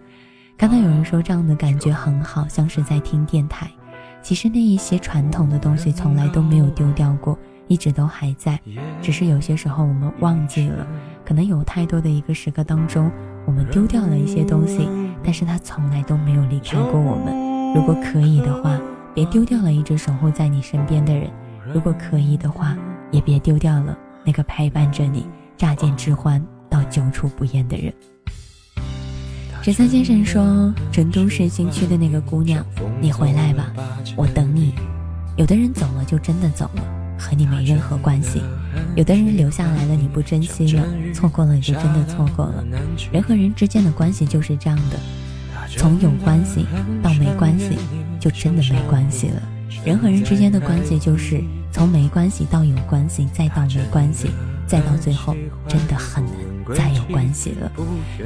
[0.56, 3.70] 刚刚有人说这样的感觉很好，像是在听电台。
[4.22, 7.38] 其实那一些传统的东西从来都没有丢掉过。
[7.66, 8.60] 一直都还在，
[9.00, 10.86] 只是有些时候我们忘记了，
[11.24, 13.10] 可能有太多的一个时刻当中，
[13.46, 14.86] 我们丢掉了一些东西，
[15.24, 17.74] 但是它从来都没有离开过我们。
[17.74, 18.78] 如果可以的话，
[19.14, 21.30] 别丢掉了一直守护在你身边的人；
[21.72, 22.76] 如果可以的话，
[23.10, 27.94] 也别丢掉了那个陪伴着你乍见之欢到久处不厌的人。
[29.62, 32.66] 十三先生说：“成都市新区的那个姑娘，
[33.00, 33.72] 你回来吧，
[34.16, 34.74] 我等你。
[35.36, 36.82] 有的人走了就真的走了。”
[37.16, 38.42] 和你没任何关系。
[38.96, 40.84] 有的人留下来了，你不珍惜了，
[41.14, 42.64] 错过了就真的错过了。
[43.12, 44.98] 人和人之间的关系就是这样的，
[45.76, 46.66] 从有关系
[47.00, 47.78] 到没关系，
[48.18, 49.40] 就真的没关系了。
[49.86, 54.28] 人和人之间的关系就是从没关系到有关系，再到没关系，
[54.66, 55.34] 再到最后，
[55.68, 56.34] 真的很难
[56.74, 57.72] 再有关系了。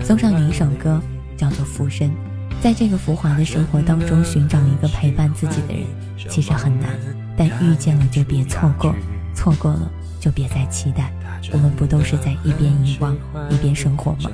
[0.03, 1.01] 送上你一首歌，
[1.37, 2.09] 叫做《浮生》。
[2.61, 5.87] 在这个浮华的生活当中，寻找一个陪伴自己的人，
[6.29, 6.91] 其实很难。
[7.37, 8.95] 但遇见了就别错过，
[9.35, 11.13] 错过了就别再期待。
[11.53, 13.17] 我们不都是在一边遗忘
[13.49, 14.31] 一边生活吗？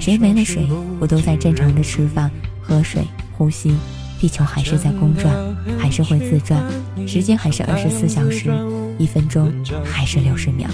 [0.00, 0.66] 谁没了谁，
[0.98, 2.30] 不都在正常的吃饭、
[2.62, 3.74] 喝水、呼吸？
[4.18, 5.30] 地球还是在公转，
[5.78, 6.64] 还是会自转，
[7.06, 8.50] 时间还是二十四小时，
[8.98, 9.52] 一分钟
[9.84, 10.66] 还是六十秒，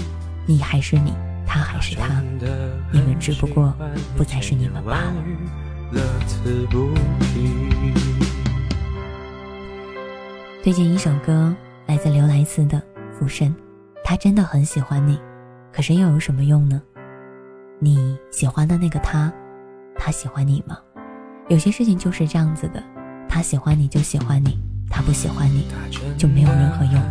[0.45, 1.13] 你还是你，
[1.45, 2.21] 他还是他，
[2.91, 3.73] 你们只不过
[4.17, 5.13] 不再是你们罢了。
[10.61, 11.53] 推荐一首歌，
[11.85, 12.77] 来自刘莱斯的
[13.13, 13.49] 《浮生》。
[14.03, 15.17] 他真的很喜欢你，
[15.71, 16.81] 可是又有什么用呢？
[17.79, 19.31] 你喜欢的那个他，
[19.95, 20.77] 他喜欢你吗？
[21.47, 22.83] 有些事情就是这样子的，
[23.29, 24.59] 他喜欢你就喜欢你，
[24.93, 25.65] 他不喜欢你
[26.15, 27.01] 就没有任何用。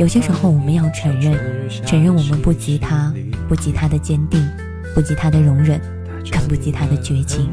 [0.00, 1.38] 有些时候我们要承认，
[1.86, 3.14] 承认我们不及他，
[3.48, 4.44] 不及他的坚定，
[4.94, 5.80] 不及他的容忍。
[6.30, 7.48] 更不及他的绝情，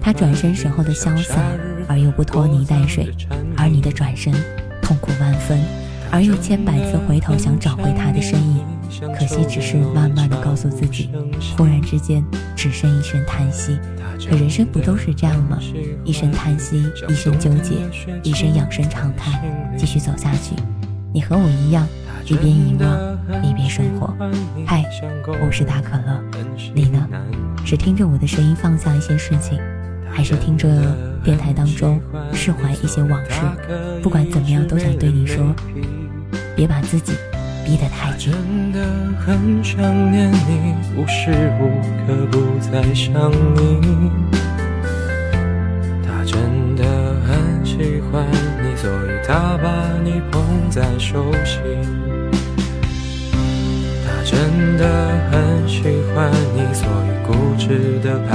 [0.00, 1.40] 他转身时候的潇洒
[1.88, 3.08] 而又不拖泥带水，
[3.56, 4.30] 而你的转身
[4.82, 5.58] 痛苦万分，
[6.10, 8.62] 而又千百次回头想找回他的身影，
[9.18, 11.08] 可惜只是慢慢的告诉自己，
[11.56, 12.22] 忽然之间
[12.54, 13.78] 只剩一声叹息。
[14.28, 15.58] 可人生不都是这样吗？
[16.04, 17.76] 一声叹息，一声纠结，
[18.22, 19.42] 一声养生长叹，
[19.76, 20.54] 继续走下去。
[21.12, 21.86] 你和我一样，
[22.24, 24.14] 一边遗忘，一边生活。
[24.66, 24.84] 嗨，
[25.26, 26.22] 我是大可乐，
[26.74, 27.06] 你呢？
[27.64, 29.58] 是听着我的声音放下一些事情，
[30.10, 30.68] 还是听着
[31.24, 32.00] 电台当中
[32.32, 33.40] 释怀一些往事？
[34.02, 35.54] 不管怎么样，都想对你说，
[36.56, 37.12] 别把自己
[37.70, 38.32] 逼得太紧。
[38.32, 38.80] 真的
[39.20, 39.80] 很想
[40.10, 41.30] 念你，无时
[41.60, 44.10] 无刻不在想你。
[46.04, 46.84] 他真的
[47.24, 48.26] 很喜欢
[48.60, 49.70] 你，所以他把
[50.02, 51.60] 你捧在手心。
[54.04, 54.84] 他真的
[55.30, 58.34] 很喜欢你，所以固执的拍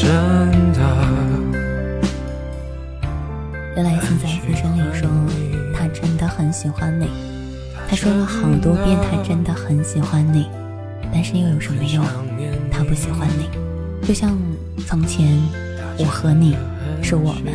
[0.00, 0.08] 真
[0.72, 0.80] 的。
[3.76, 5.06] 原来现在《浮生》里说，
[5.74, 7.06] 他真的很喜欢你。
[7.86, 10.48] 他说了好多遍，他真的很喜欢你，
[11.12, 12.02] 但是又有什么用？
[12.72, 13.50] 他不喜欢你，
[14.06, 14.38] 就像
[14.86, 15.38] 从前
[15.98, 16.56] 我和你
[17.02, 17.52] 是我们，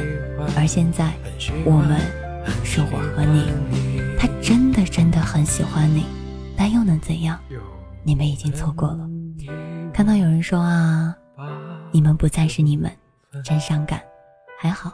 [0.56, 1.14] 而现在
[1.66, 2.00] 我们
[2.64, 3.50] 是我和你。
[4.20, 6.06] 他真的真的很喜欢你，
[6.56, 7.40] 但又能怎样？
[8.04, 9.00] 你们已经错过了。
[9.92, 11.16] 看到有人说啊，
[11.96, 12.92] 你们不再是你们，
[13.42, 14.02] 真伤感。
[14.60, 14.92] 还好，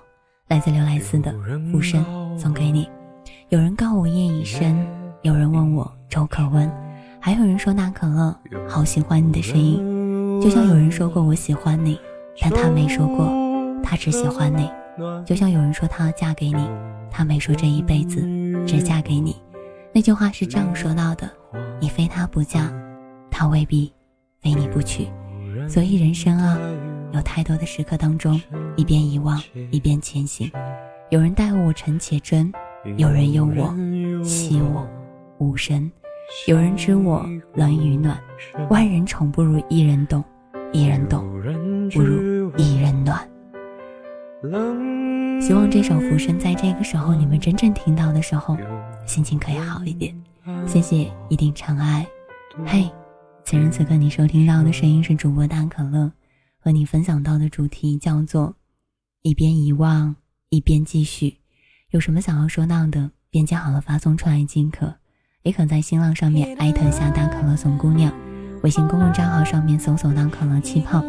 [0.49, 1.33] 来自刘莱斯的
[1.71, 2.05] 《浮生》
[2.37, 2.87] 送给你。
[3.49, 4.85] 有人告我夜已深，
[5.23, 6.71] 有人问我粥可温，
[7.19, 10.39] 还有人说那可乐好喜欢你的声音。
[10.39, 11.99] 就像有人说过我喜欢你，
[12.39, 13.33] 但他没说过
[13.81, 14.71] 他只喜欢你。
[15.25, 16.69] 就像有人说他要嫁给你，
[17.09, 18.21] 他没说这一辈子
[18.67, 19.41] 只嫁给你。
[19.91, 21.27] 那句话是这样说到的：
[21.79, 22.71] 你非他不嫁，
[23.31, 23.91] 他未必。
[24.39, 25.07] 非你不娶，
[25.71, 26.59] 所以人生啊，
[27.13, 28.41] 有太多的时刻当中，
[28.75, 30.51] 一边遗忘一边前行。
[31.11, 32.51] 有人待我诚且真，
[32.97, 33.73] 有人忧我
[34.21, 34.85] 惜我
[35.37, 35.89] 无声，
[36.45, 38.19] 有人知我冷与暖。
[38.69, 40.21] 万人宠不如一人懂，
[40.73, 41.25] 一人懂
[41.93, 43.25] 不如一人暖。
[45.41, 48.57] 希望这首《浮生》在这个时候你们真正听到的时候，
[49.05, 50.13] 心情可以好一点。
[50.67, 52.05] 谢谢一定长爱，
[52.65, 52.91] 嘿。
[53.51, 56.09] 此时此刻，你收听到的声音是主播大可乐，
[56.57, 58.55] 和你分享到的主题叫做
[59.23, 60.15] “一边遗忘
[60.47, 61.35] 一边继续”。
[61.91, 64.95] 有什么想要说到的，编辑好了发送出来即可。
[65.43, 68.13] 也可在新浪上面艾特下大可乐怂姑娘，
[68.63, 71.01] 微信公众账号上面搜索“大可乐气泡”。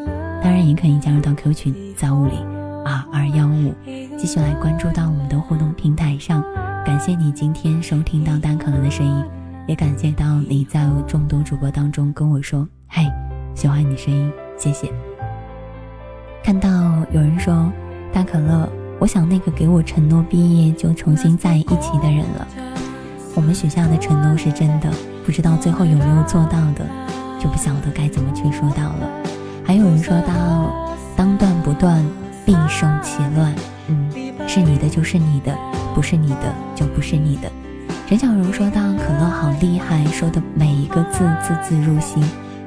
[0.43, 2.41] 当然，也可以加入到 Q 群三五零
[2.85, 3.73] 二二幺五，
[4.19, 6.43] 继续来关注到我们的互动平台上。
[6.85, 9.42] 感谢你今天收听到大可乐的声音。
[9.73, 13.11] 也感谢到你在众多主播当中跟我说：“嘿，
[13.55, 14.93] 喜欢你声音，谢谢。”
[16.45, 16.69] 看到
[17.11, 17.73] 有人说
[18.13, 18.69] ：“大可乐，
[19.01, 22.47] 我想那个给我承诺毕业就重新在一起的人了。
[23.35, 24.91] 我们许下的承诺是真的，
[25.25, 26.87] 不知道最后有没有做到的，
[27.41, 29.09] 就不晓得该怎么去说到了。
[29.65, 32.05] 还有人说到，当断不断，
[32.45, 33.55] 必受其乱。
[33.89, 34.13] 嗯，
[34.47, 35.57] 是你的就是你的，
[35.95, 37.51] 不是你的就不是你的。
[38.13, 42.23] 陈小荣说到，可乐好厉害，说的每一个字字字入心。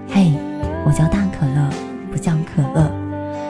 [0.10, 0.34] 嘿，
[0.84, 1.70] 我叫大可乐，
[2.12, 2.92] 不叫可乐。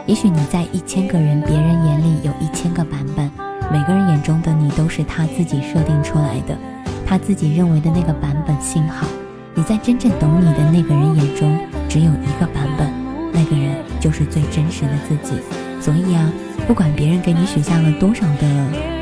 [0.06, 3.32] 也许你在一千个人，别人眼里有一千个版本，
[3.72, 6.58] 每个人眼中的你都是他自己设定出来的。
[7.06, 9.08] 他自己认为的那个版本，幸好
[9.54, 12.92] 你在真正懂你的那个人眼中只有一个版本，
[13.32, 15.42] 那个人就是最真实的自己。
[15.80, 16.30] 所以啊，
[16.68, 18.48] 不管别人给你许下了多少的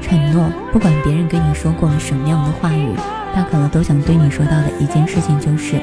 [0.02, 2.94] 承诺，不管别人跟你说过了什么样的话语，
[3.34, 5.80] 大可乐都想对你说到的一件事情就是，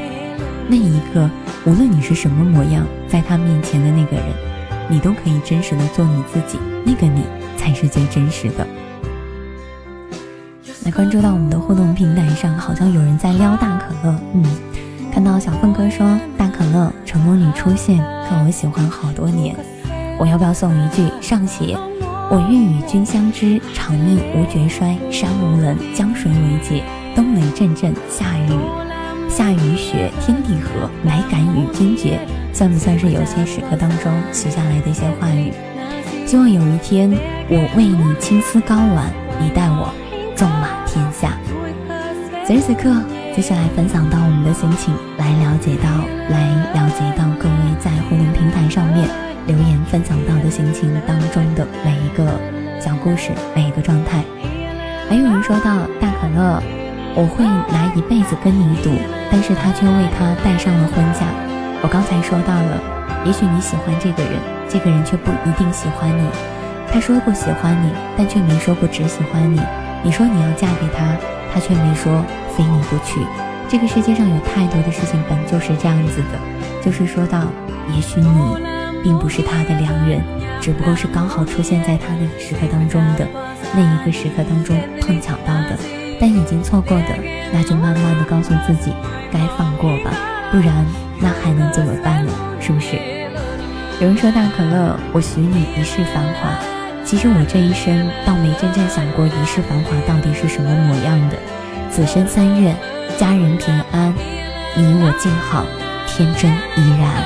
[0.69, 1.29] 那一个
[1.65, 4.27] 无论你是什么模样，在他面前的那个人，
[4.91, 7.23] 你都可以真实的做你自己，那个你
[7.57, 8.67] 才是最真实的。
[10.85, 14.15] 来关注到我们的互动平台上，好像有人在撩大可乐。
[14.35, 14.45] 嗯，
[15.11, 19.57] 看到小凤哥说大可乐承诺你出现，可我喜欢好多年。
[20.21, 21.75] 我要不要送一句上写？
[22.31, 26.85] 我愿与君相知，长命无绝衰，山无棱，江水为界，
[27.17, 28.53] 冬雷阵阵，夏雨
[29.31, 32.21] 夏雨雪，天地合，乃敢与君绝。
[32.53, 35.55] 算不算是有些时刻当中许下来的一些话语？
[36.27, 37.11] 希望有一天
[37.49, 39.91] 我为你青丝高挽，你待我。
[40.37, 41.33] 纵马天下。
[42.45, 42.95] 此时此刻，
[43.35, 45.89] 接下来分享到我们的心情，来了解到，
[46.29, 49.09] 来了解到各位在互动平台上面
[49.47, 52.25] 留言分享到的心情当中的每一个
[52.81, 54.23] 小故事，每一个状态。
[55.09, 56.63] 还有人说到大可乐，
[57.15, 58.91] 我会拿一辈子跟你赌，
[59.31, 61.27] 但是他却为他戴上了婚嫁。
[61.83, 62.81] 我刚才说到了，
[63.25, 64.33] 也许你喜欢这个人，
[64.69, 66.23] 这个人却不一定喜欢你。
[66.93, 69.61] 他说过喜欢你，但却没说过只喜欢你。
[70.03, 71.17] 你说你要嫁给他，
[71.53, 72.25] 他却没说
[72.57, 73.21] 非你不娶。
[73.69, 76.39] 这个世界上有太多的事情本就是这样子的，
[76.83, 77.47] 就是说到，
[77.95, 78.57] 也许你
[79.03, 80.23] 并不是他的良人，
[80.61, 83.27] 只不过是刚好出现在他那个时刻当中的
[83.75, 85.79] 那一个时刻当中碰巧到的，
[86.21, 87.15] 但已经错过的，
[87.53, 88.93] 那就慢慢的告诉自己
[89.33, 90.11] 该放过吧，
[90.51, 90.85] 不然
[91.21, 92.33] 那还能怎么办呢？
[92.61, 92.97] 是不是？
[94.01, 96.59] 有人说大可乐，我许你一世繁华。
[97.05, 101.37] 其实我这一生倒没真正想过一世繁华到底是什么模样的，
[101.91, 102.77] 此生三愿：
[103.19, 104.15] 家人平安，
[104.77, 105.67] 你我静好，
[106.07, 107.25] 天真依然，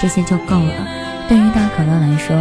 [0.00, 0.86] 这些就够了。
[1.28, 2.34] 对于大可乐来说，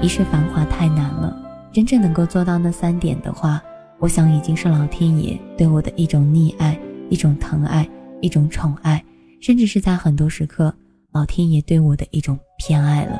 [0.00, 1.36] 一世繁华太难了。
[1.72, 3.60] 真正能够做到那三点的话，
[3.98, 7.88] 我想已经是老天爷对我的一种溺爱、一种疼爱、
[8.20, 9.04] 一种宠爱，
[9.40, 10.72] 甚至是在很多时刻，
[11.12, 13.18] 老天爷对我的一种偏爱了。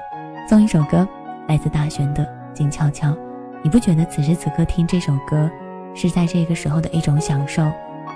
[0.49, 1.07] 送一首歌，
[1.49, 2.27] 来自大玄的。
[2.53, 3.17] 静悄悄，
[3.63, 5.49] 你不觉得此时此刻听这首歌
[5.95, 7.71] 是在这个时候的一种享受？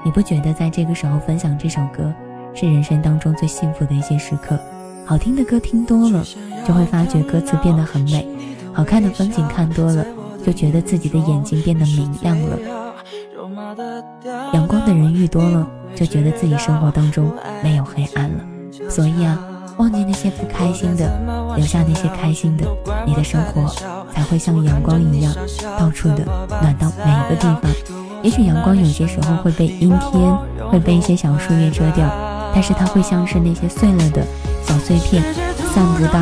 [0.04, 2.12] 你不觉得在这个时候分享这首歌
[2.52, 4.58] 是人生当中最幸福的一些时刻？
[5.06, 6.24] 好听的歌听多了，
[6.66, 8.24] 就会发觉歌词变得很美；
[8.72, 10.04] 好看的风景看多了，
[10.44, 12.58] 就觉得自己的眼睛变得明亮了。
[14.52, 17.30] 阳光的人遇多了，就觉得自己生活当中
[17.62, 18.44] 没有黑暗了。
[18.88, 19.38] 所以啊。
[19.76, 21.10] 忘记那些不开心的，
[21.56, 22.64] 留下那些开心的，
[23.04, 23.66] 你的生活
[24.12, 25.34] 才会像阳光一样，
[25.76, 26.24] 到处的
[26.62, 27.62] 暖到每一个地方。
[28.22, 30.32] 也许阳光有些时候会被阴天，
[30.70, 32.08] 会被一些小树叶遮掉，
[32.54, 34.24] 但是它会像是那些碎了的
[34.66, 35.22] 小碎片，
[35.74, 36.18] 散布到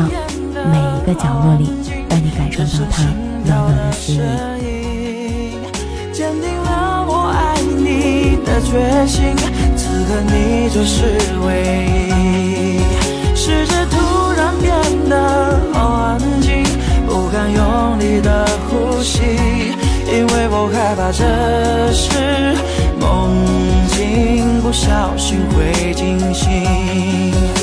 [0.71, 1.69] 每一个角落里，
[2.09, 3.03] 让你感受到它
[3.45, 5.57] 暖暖的思意。
[6.11, 9.35] 坚定了我爱你的决心，
[9.75, 12.79] 此刻你就是唯一。
[13.35, 14.71] 世界突然变
[15.09, 16.63] 得好安静，
[17.07, 19.21] 不敢用力的呼吸，
[20.07, 21.23] 因为我害怕这
[21.91, 22.55] 是
[22.99, 23.33] 梦
[23.89, 27.62] 境，不小心会惊醒。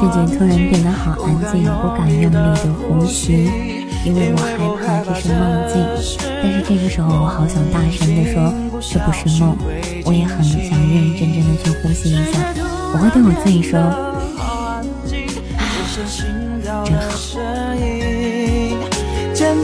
[0.00, 3.50] 世界突然变得好安静，不敢用力的呼吸，
[4.02, 5.38] 因为我害怕这是梦
[5.68, 5.76] 境。
[6.42, 9.54] 但是这个时候，我好想大声的说，这不是梦。
[10.06, 12.40] 我也很想认认真真的去呼吸一下。
[12.94, 13.78] 我会对我自己说，
[19.34, 19.54] 真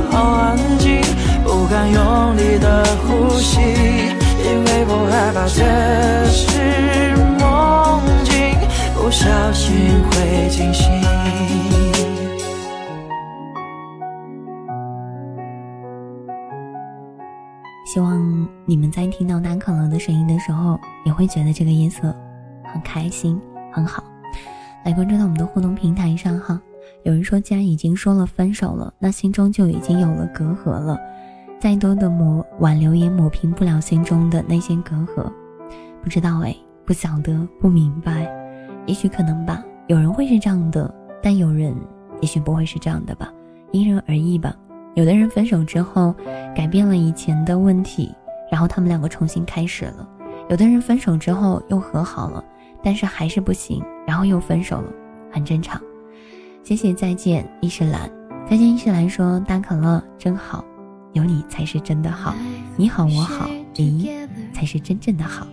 [0.00, 0.50] 好。
[1.00, 1.09] 不
[1.70, 5.62] 敢用力的呼吸，因为我害怕这
[6.26, 8.34] 是梦境，
[8.96, 10.90] 不小心会惊醒。
[17.86, 18.20] 希望
[18.66, 22.12] 你们在听到单可乐的声音的时候，也会觉得这个夜色
[22.64, 23.40] 很开心，
[23.72, 24.02] 很好。
[24.84, 26.60] 来关注到我们的互动平台上哈。
[27.04, 30.98] 有人说，既然已经说了分手了，那心中就已经有了隔阂了。
[31.60, 35.30] 再多的抹挽留也抹平不了心中的那些隔阂，
[36.02, 36.56] 不知道哎，
[36.86, 38.26] 不晓得，不明白，
[38.86, 39.62] 也许可能吧。
[39.86, 40.92] 有人会是这样的，
[41.22, 41.76] 但有人
[42.22, 43.30] 也许不会是这样的吧，
[43.72, 44.56] 因人而异吧。
[44.94, 46.14] 有的人分手之后
[46.56, 48.10] 改变了以前的问题，
[48.50, 50.08] 然后他们两个重新开始了；
[50.48, 52.42] 有的人分手之后又和好了，
[52.82, 54.90] 但是还是不行，然后又分手了，
[55.30, 55.78] 很正常。
[56.62, 58.10] 谢谢再见伊诗兰，
[58.48, 60.64] 再见伊诗兰说大可乐真好。
[61.12, 62.34] 有你才是真的好，
[62.76, 64.10] 你好我好，你
[64.52, 65.46] 才是真正的好。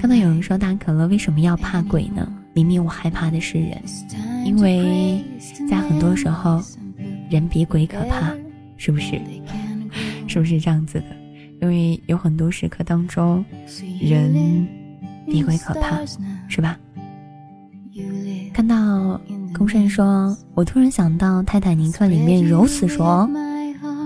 [0.00, 2.26] 看到有人说大可乐为什么要怕鬼呢？
[2.54, 3.82] 明明我害怕的是人，
[4.44, 5.22] 因为
[5.68, 6.62] 在很多时候，
[7.28, 8.32] 人比鬼可怕，
[8.76, 9.20] 是不是？
[10.28, 11.06] 是不是这样子的？
[11.60, 13.44] 因为有很多时刻当中，
[14.00, 14.66] 人
[15.26, 16.00] 比鬼可怕，
[16.48, 16.78] 是吧？
[18.52, 19.20] 看到
[19.52, 23.28] 公胜说，我突然想到泰坦尼克里面如此说。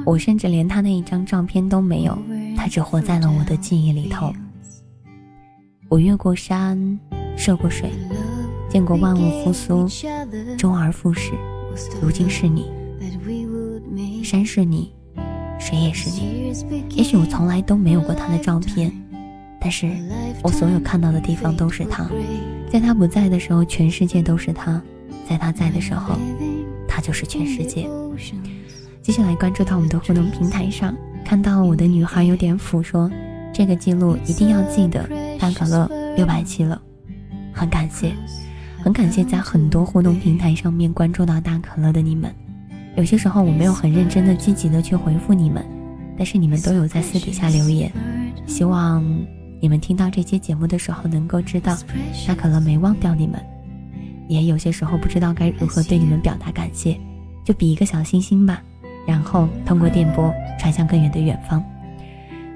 [0.05, 2.19] 我甚至连他那一张照片都没有，
[2.57, 4.33] 他只活在了我的记忆里头。
[5.89, 6.99] 我越过山，
[7.37, 7.91] 涉过水，
[8.69, 9.87] 见过万物复苏，
[10.57, 11.33] 周而复始。
[12.01, 12.71] 如今是你，
[14.25, 14.93] 山是你，
[15.59, 16.53] 水也是你。
[16.91, 18.93] 也许我从来都没有过他的照片，
[19.61, 19.91] 但是
[20.43, 22.09] 我所有看到的地方都是他。
[22.71, 24.81] 在他不在的时候，全世界都是他；
[25.29, 26.15] 在他在的时候，
[26.89, 27.89] 他就是全世界。
[29.03, 30.95] 接下来关注到我们的互动平台上，
[31.25, 33.11] 看到我的女孩有点腐说，
[33.53, 36.81] 这个记录一定要记得，大可乐六百期了，
[37.53, 38.13] 很感谢，
[38.83, 42.31] 很感谢在很多互动平台上面关注到大可乐的你们，
[42.95, 45.65] 有些时候我没有很认真的、积极的去回复你们，
[46.19, 47.91] 但是你们都有在私底下留言，
[48.47, 49.03] 希望
[49.63, 51.75] 你们听到这期节目的时候能够知道，
[52.29, 53.41] 大可乐没忘掉你们，
[54.29, 57.01] 也有些时候不知道该如何对你们表达感谢，
[57.47, 58.63] 就比一个小心心吧。
[59.11, 61.61] 然后通过电波传向更远的远方。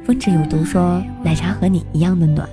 [0.04, 2.48] 风止有毒说奶茶和你一样的暖。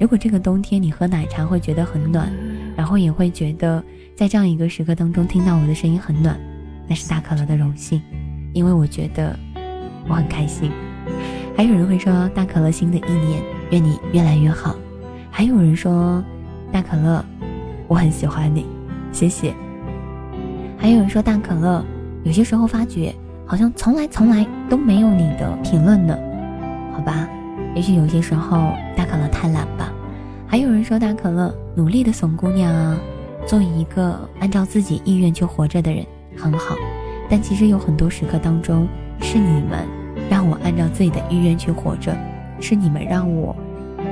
[0.00, 2.32] 如果这个冬天你喝奶茶会觉得很暖，
[2.74, 3.84] 然后也会觉得
[4.16, 6.34] 在这样一个时刻当中听到我的声音很暖，
[6.88, 8.00] 那是大可乐的荣幸，
[8.54, 9.38] 因为我觉得
[10.08, 10.70] 我很开心。
[11.54, 14.74] 还有人会说大可乐新的一年愿你越来越好。
[15.30, 16.24] 还有人说
[16.72, 17.22] 大可乐
[17.86, 18.64] 我很喜欢你，
[19.12, 19.52] 谢谢。
[20.78, 21.84] 还有人说大可乐
[22.24, 23.14] 有些时候发觉。
[23.52, 26.18] 好像从来从来都没有你的评论呢，
[26.94, 27.28] 好吧？
[27.74, 29.92] 也许有些时候大可乐太懒吧。
[30.46, 32.96] 还有人说大可乐努力的怂姑娘啊，
[33.46, 36.02] 做一个按照自己意愿去活着的人
[36.34, 36.74] 很好。
[37.28, 38.88] 但其实有很多时刻当中，
[39.20, 39.86] 是你们
[40.30, 42.16] 让我按照自己的意愿去活着，
[42.58, 43.54] 是你们让我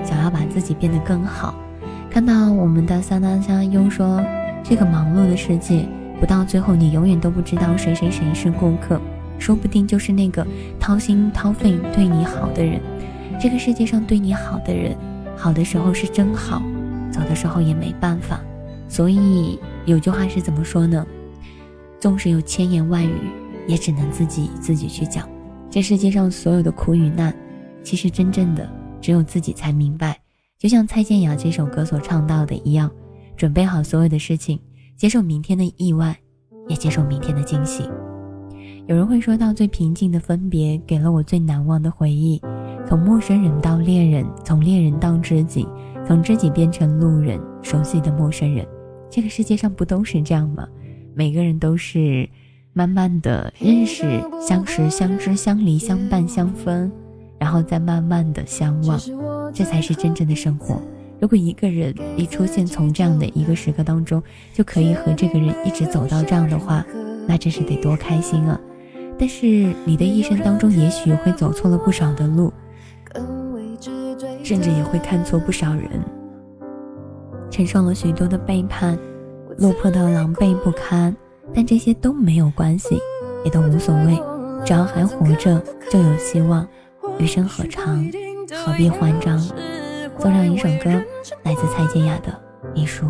[0.04, 1.54] 想要把自己变得更好。
[2.10, 4.22] 看到我们的三三三优说，
[4.62, 5.88] 这个忙碌的世界，
[6.20, 9.00] 不到最后你永远都不知道谁谁谁是顾客。
[9.40, 10.46] 说不定就是那个
[10.78, 12.80] 掏心掏肺对你好的人，
[13.40, 14.96] 这个世界上对你好的人，
[15.36, 16.62] 好的时候是真好，
[17.10, 18.40] 走的时候也没办法。
[18.86, 21.04] 所以有句话是怎么说呢？
[21.98, 23.30] 纵使有千言万语，
[23.66, 25.28] 也只能自己自己去讲。
[25.70, 27.34] 这世界上所有的苦与难，
[27.82, 28.68] 其实真正的
[29.00, 30.18] 只有自己才明白。
[30.58, 32.90] 就像蔡健雅这首歌所唱到的一样，
[33.36, 34.60] 准备好所有的事情，
[34.96, 36.14] 接受明天的意外，
[36.68, 37.84] 也接受明天的惊喜。
[38.90, 42.42] 有人会说到最平静的分别，给了我最难忘的回忆。
[42.88, 45.64] 从陌生人到恋人，从恋人到知己，
[46.04, 48.66] 从知己变成路人，熟悉的陌生人。
[49.08, 50.66] 这个世界上不都是这样吗？
[51.14, 52.28] 每个人都是
[52.72, 56.90] 慢慢的认识、相识、相知、相离、相伴、相分，
[57.38, 59.00] 然后再慢慢的相忘，
[59.54, 60.82] 这才是真正的生活。
[61.20, 64.20] 如果一个人一出现从这样的一个时刻当中，
[64.52, 66.84] 就可以和这个人一直走到这样的话，
[67.28, 68.60] 那真是得多开心啊！
[69.20, 69.46] 但是
[69.84, 72.50] 你的一生当中，也许会走错了不少的路，
[74.42, 75.90] 甚至也会看错不少人，
[77.50, 78.98] 承受了许多的背叛，
[79.58, 81.14] 落魄的狼狈不堪。
[81.52, 82.98] 但这些都没有关系，
[83.44, 84.18] 也都无所谓，
[84.64, 85.60] 只要还活着，
[85.90, 86.66] 就有希望。
[87.18, 88.02] 余生何长，
[88.64, 89.38] 何必慌张？
[90.18, 90.90] 送上一首歌，
[91.42, 92.32] 来自蔡健雅的
[92.74, 93.04] 《遗书》。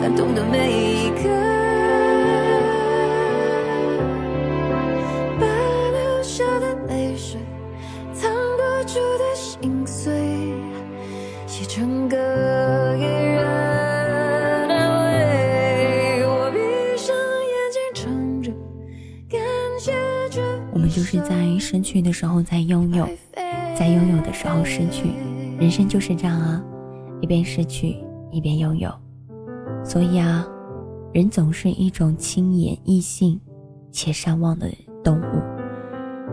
[0.00, 1.28] 感动的每一刻，
[5.40, 7.40] 把流下的泪水，
[8.12, 10.12] 藏不住的心碎，
[11.46, 12.16] 写成歌
[12.96, 13.44] 给人
[14.68, 16.24] 安慰。
[16.24, 18.52] 我闭上眼睛唱着，
[19.28, 19.40] 感
[19.80, 19.92] 谢
[20.30, 20.40] 着。
[20.72, 23.08] 我们就是在失去的时候在拥有，
[23.76, 25.08] 在拥有的时候失去，
[25.58, 26.62] 人生就是这样啊，
[27.20, 27.96] 一边失去
[28.30, 28.88] 一边拥有。
[29.86, 30.44] 所以啊，
[31.12, 33.40] 人总是一种轻言易信
[33.92, 34.68] 且善忘的
[35.04, 35.42] 动物。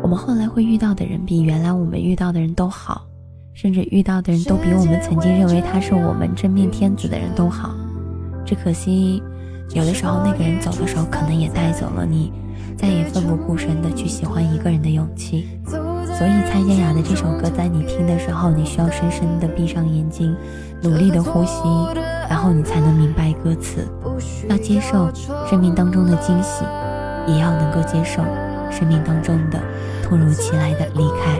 [0.02, 3.06] 我们后来会遇到的人，比原来我们遇到的人都好，
[3.54, 7.76] 甚至遇到的人都比我们曾经认为他是我们真命天子的人都好。
[8.44, 9.22] 只可惜，
[9.76, 12.34] 有的时候那个人走的时候，可能也带走了你
[12.76, 15.48] 再也奋不顾身的去喜欢一个人的勇气。
[15.66, 20.36] 所以蔡健雅的这首歌，在你听的时候，你需要深深的闭上眼睛，
[20.84, 21.62] 努力的呼吸，
[22.30, 23.88] 然后你才能明白歌词。
[24.50, 25.10] 要接受
[25.50, 26.66] 生命当中的惊喜，
[27.26, 28.22] 也要能够接受
[28.70, 29.58] 生命当中的
[30.04, 31.40] 突如其来的离开。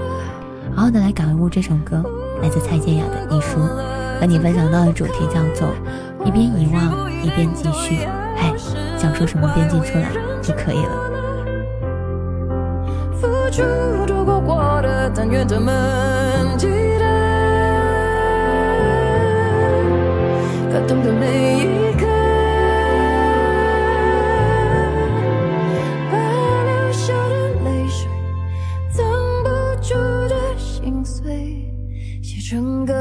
[0.74, 2.02] 好好的来感悟这首歌，
[2.42, 3.60] 来自蔡健雅的《遗书》，
[4.20, 5.68] 和你分享到的主题叫做
[6.26, 8.08] “一边遗忘，一边继续”。
[8.38, 8.54] 嗨，
[8.98, 10.08] 想说什么编辑出来
[10.42, 11.10] 就可以了。
[15.16, 16.58] 但愿他们
[20.74, 21.28] 感动的每
[21.60, 22.08] 一刻，
[26.12, 26.18] 把
[26.64, 28.10] 流下的泪水，
[28.90, 29.06] 藏
[29.44, 29.50] 不
[29.84, 29.94] 住
[30.28, 31.72] 的心碎，
[32.24, 32.92] 写成歌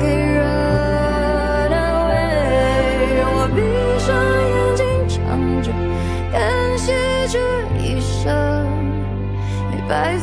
[0.00, 2.14] 给人安慰。
[3.28, 3.60] 我闭
[4.00, 4.08] 上
[4.48, 5.14] 眼睛，唱
[5.62, 5.70] 着，
[6.32, 6.40] 感
[6.78, 6.94] 谢
[7.28, 7.38] 这
[7.78, 8.24] 一生
[9.70, 10.16] 没白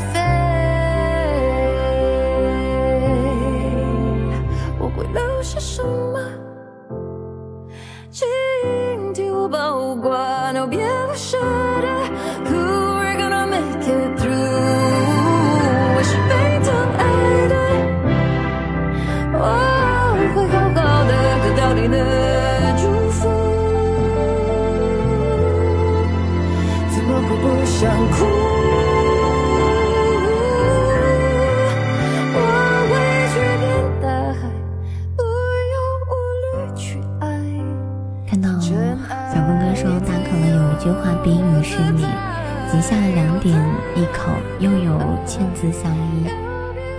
[42.84, 43.58] 下两点
[43.96, 44.30] 一口
[44.60, 46.26] 又有千字相依。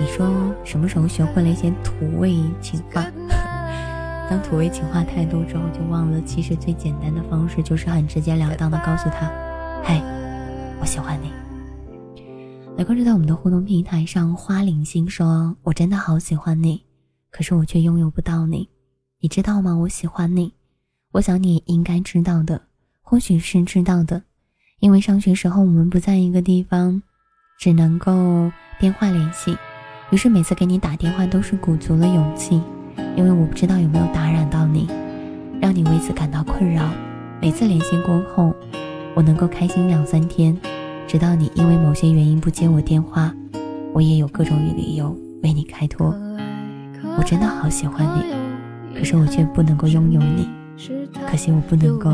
[0.00, 0.26] 你说
[0.64, 3.04] 什么时候学会了一些土味情话？
[4.30, 9.30] 当土味情话太多之后，就忘了其实最简单的方式就是很直截了当的告诉他
[9.84, 10.00] ：“嘿，
[10.80, 11.30] 我喜欢你。”
[12.78, 16.82] 来关注到我们的互动平台上，花灵星说：“我真的好喜欢你，
[17.30, 18.66] 可是我却拥有不到你，
[19.20, 19.76] 你知道吗？
[19.76, 20.50] 我喜欢你，
[21.12, 22.58] 我想你应该知道的。”
[23.06, 24.22] 或许是知道的，
[24.84, 27.00] 因为上学时候我们不在一个地方，
[27.58, 29.56] 只能够电话联系，
[30.10, 32.60] 于是每次给你打电话都是鼓足了勇气，
[33.16, 34.86] 因为我不知道有没有打扰到你，
[35.58, 36.86] 让你为此感到困扰。
[37.40, 38.54] 每次联系过后，
[39.14, 40.54] 我能够开心两三天，
[41.08, 43.34] 直到你因为某些原因不接我电话，
[43.94, 46.14] 我也有各种理由为你开脱。
[47.16, 50.46] 我真的好喜欢你，可是我却不能够拥有你。
[51.26, 52.10] 可惜我不能够，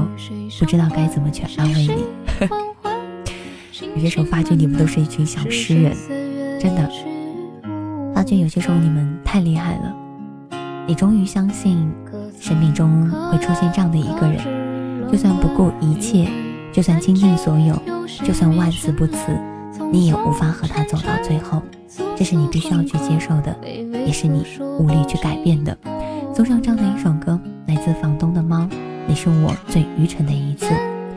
[0.60, 2.19] 不知道该怎么去安慰你。
[3.95, 5.95] 有些时候发觉你们都是一群小诗人，
[6.59, 6.88] 真的。
[8.14, 9.95] 发觉有些时候你们太厉害了。
[10.86, 11.91] 你终于相信，
[12.38, 16.28] 生命中会出现这样的一个人，就算不顾一切，
[16.72, 17.80] 就算倾尽所有，
[18.24, 19.16] 就算万死不辞，
[19.93, 21.62] 你也无法和他走到最后。
[22.16, 24.45] 这是你必须要去接受的，也是你
[24.78, 25.76] 无力去改变的。
[26.34, 28.68] 送上这样的一首歌，来自房东的猫。
[29.07, 30.66] 你是我最愚蠢的一次，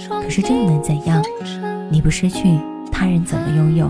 [0.09, 1.21] 可是这又能怎样？
[1.89, 2.59] 你不失去，
[2.91, 3.89] 他人怎么拥有？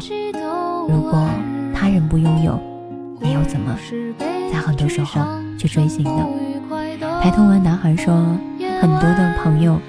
[0.88, 1.28] 如果
[1.74, 2.60] 他人不拥有，
[3.20, 3.76] 你又怎么
[4.52, 5.22] 在很多时候
[5.58, 6.26] 去追寻呢？
[7.22, 8.14] 抬头纹男孩说，
[8.82, 9.80] 很多的朋友，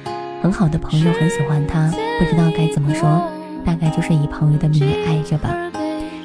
[0.43, 3.29] 很好的朋友很喜欢他，不知道该怎么说，
[3.65, 5.51] 大概就是以朋友的名义爱着吧。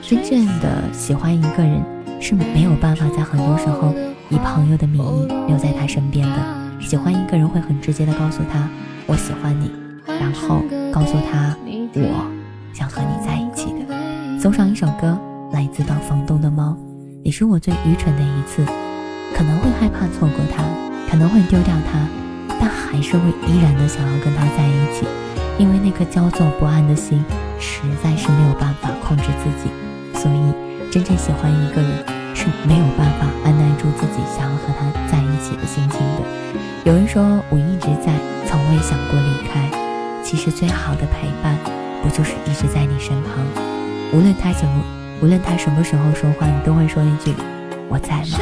[0.02, 1.82] 真正的喜欢一个人
[2.20, 3.93] 是没有办法在很多时候。
[4.32, 6.36] 以朋友的名义留在他身边的。
[6.80, 8.70] 喜欢一个人会很直接的告诉他
[9.08, 9.72] 我喜欢你，
[10.20, 10.62] 然后
[10.92, 11.56] 告诉他
[11.96, 12.32] 我
[12.74, 14.40] 想和你在一起的。
[14.40, 15.18] 送上一首歌，
[15.52, 16.78] 来自到房东的猫。
[17.24, 18.64] 你是我最愚蠢的一次，
[19.36, 20.64] 可能会害怕错过他，
[21.10, 22.08] 可能会丢掉他，
[22.60, 25.06] 但还是会依然的想要跟他在一起，
[25.58, 27.24] 因为那颗焦躁不安的心
[27.60, 29.70] 实在是没有办法控制自己，
[30.20, 31.92] 所以真正喜欢一个人
[32.34, 36.24] 是没有办法按耐住自己想要和他在一起的心情的。
[36.86, 38.14] 有人说我一直在，
[38.48, 39.70] 从未想过离开，
[40.24, 41.58] 其实最好的陪伴
[42.02, 43.46] 不就是一直在你身旁，
[44.14, 44.84] 无论他怎么。
[45.22, 47.34] 无论他什么时候说话，你都会说一句
[47.92, 48.40] ：“我在吗？”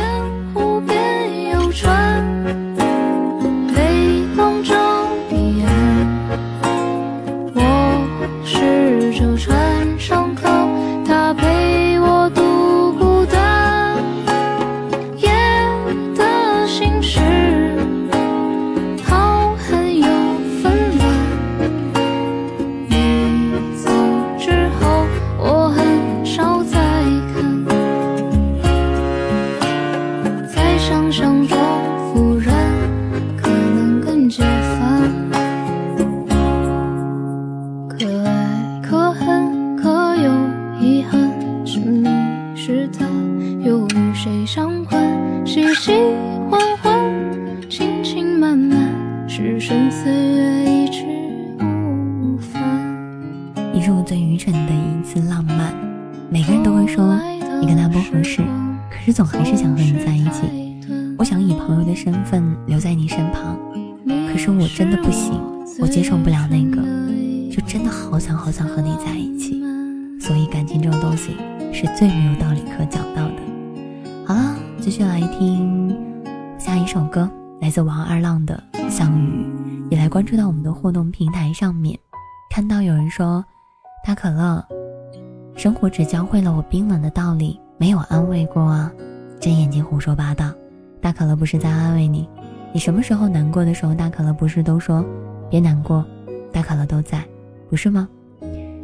[93.58, 95.04] 过的时候，大可乐不是都说
[95.50, 96.06] 别难过，
[96.54, 97.26] 大可乐都在，
[97.72, 98.08] 不是吗？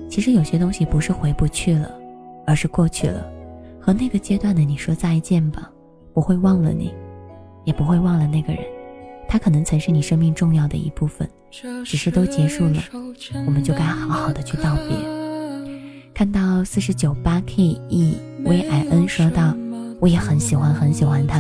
[0.09, 1.91] 其实有些东西不是回不去了，
[2.47, 3.23] 而是过去了。
[3.79, 5.69] 和那个阶段的你说再见吧，
[6.11, 6.91] 不会忘了你，
[7.65, 8.63] 也不会忘了那个人。
[9.29, 11.29] 他可能曾是你生命重要的一部分，
[11.85, 12.81] 只是都结束了，
[13.45, 14.97] 我们就该好好的去道别。
[16.15, 19.55] 看到四十九八 k e v i n 说道。
[19.99, 21.39] 我也很喜欢很喜欢他，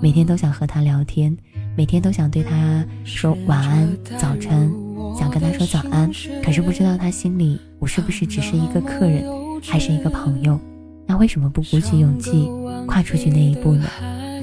[0.00, 1.36] 每天都想和他聊天，
[1.78, 4.68] 每天都想对他说晚安、早晨，
[5.16, 6.10] 想跟他说早安。
[6.42, 9.22] 可是不知道他心里我是不是只是一个客人，
[9.62, 10.58] 还是一个朋友？
[11.06, 12.50] 那为什么不鼓起勇气
[12.84, 13.88] 跨出去那一步呢？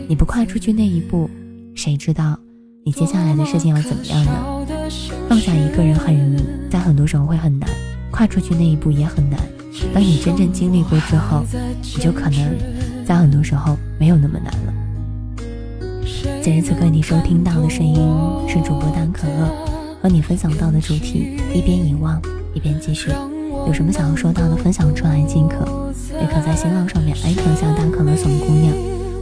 [0.07, 1.29] 你不跨出去那一步，
[1.75, 2.39] 谁知道
[2.85, 4.31] 你接下来的事情要怎么样呢？
[5.27, 7.69] 放下一个人很容易，在很多时候会很难，
[8.11, 9.37] 跨出去那一步也很难。
[9.93, 11.43] 当你真正经历过之后，
[11.81, 12.55] 你就可能
[13.05, 14.73] 在很多时候没有那么难了。
[16.05, 17.95] 此时此刻你收听到的声音
[18.47, 19.49] 是主播丹可乐
[19.99, 22.21] 和你分享到的主题，一边遗忘
[22.53, 23.09] 一边继续。
[23.65, 25.65] 有什么想要说到的，分享出来即可，
[26.21, 28.71] 也可在新浪上面艾特一下丹可乐怂姑娘，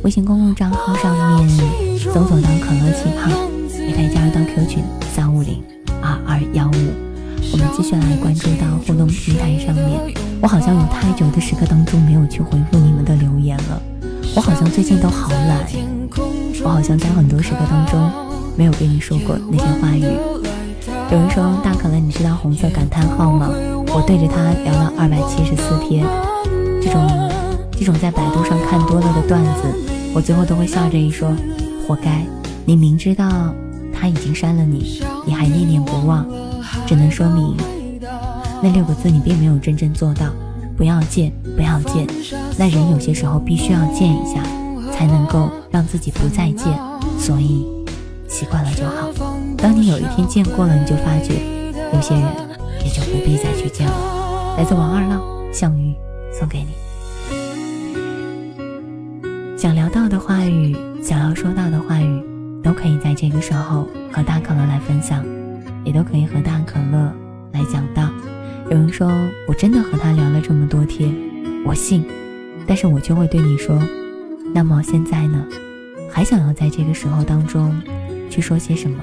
[0.04, 1.50] 微信公共账号上面
[1.98, 3.32] 搜索到可乐气泡，
[3.80, 4.84] 也可以加入到 Q 群
[5.16, 5.64] 三五零
[6.02, 6.76] 二二幺五。
[7.54, 13.82] 我们继续来关注到互动平台上面，我好像有太久的时刻当中没有去回复你们的留言了。
[14.36, 15.66] 我好像最近都好懒，
[16.64, 18.12] 我好像在很多时刻当中
[18.56, 20.04] 没有跟你说过那些话语。
[21.12, 23.49] 有人说大可乐，你知道红色感叹号吗？
[23.95, 26.06] 我对着他聊了二百七十四天，
[26.82, 27.30] 这种
[27.72, 29.62] 这种在百度上看多了的段子，
[30.14, 31.30] 我最后都会笑着一说，
[31.88, 32.26] 活该！
[32.66, 33.54] 你明知道
[33.93, 36.26] 他已经删了你，你还念念不忘。
[36.88, 37.56] 只能说明
[38.62, 40.28] 那六个字你并没有真正做到，
[40.76, 42.08] 不要见，不要见。
[42.58, 44.41] 那人有些时候必须要见一下，
[44.94, 46.80] 才能够让自己不再见。
[47.18, 47.66] 所以
[48.28, 49.12] 习惯了就好。
[49.58, 51.34] 当你有一天见过了，你就发觉
[51.94, 52.24] 有些人
[52.86, 54.56] 也就不必再去见了。
[54.58, 55.22] 来自王二浪，
[55.52, 55.96] 相遇
[56.32, 56.74] 送给你。
[59.58, 62.24] 想聊到的话语，想要说到的话语，
[62.62, 65.26] 都可以在这个时候和大可乐来分享。
[65.86, 67.14] 也都可以和大可乐
[67.52, 68.10] 来讲到。
[68.70, 69.12] 有人说
[69.50, 71.14] 我真的和他聊了这么多天，
[71.66, 72.06] 我信，
[72.66, 73.78] 但是我就会对你说，
[74.54, 75.43] 那么现在呢？
[76.12, 77.76] 还想要在这个时候当中
[78.30, 78.97] 去说些什么？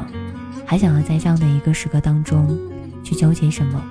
[0.64, 2.56] 还想要在这样的一个时刻当中
[3.02, 3.82] 去纠结什么？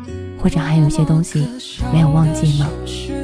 [0.42, 1.46] 或者还有些东西
[1.92, 2.66] 没有忘记吗？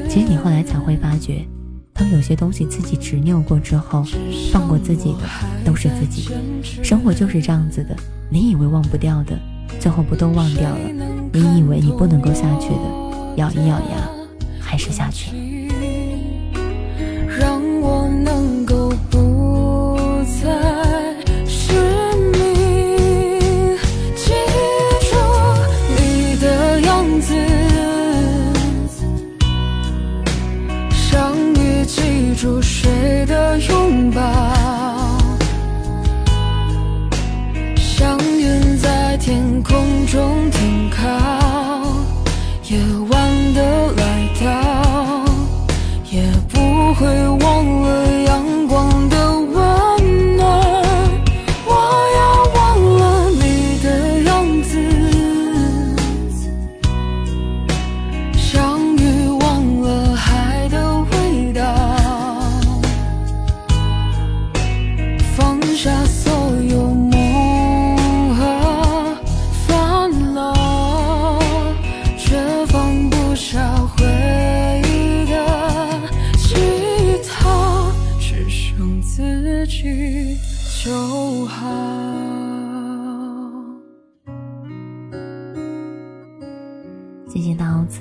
[0.09, 1.47] 其实你后来才会发觉，
[1.93, 4.03] 当有些东西自己执拗过之后，
[4.51, 5.19] 放过自己的
[5.63, 6.29] 都是自己。
[6.83, 7.95] 生活就是这样子的，
[8.29, 9.39] 你以为忘不掉的，
[9.79, 10.79] 最后不都忘掉了？
[11.31, 14.09] 你以为你不能够下去的，咬一咬牙，
[14.59, 15.64] 还是下去了。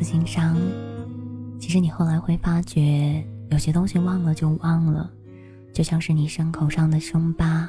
[0.05, 0.57] 心伤。
[1.59, 5.11] 其实你后来会发觉，有些东西忘了就忘了，
[5.73, 7.69] 就像是你伤口上的伤疤，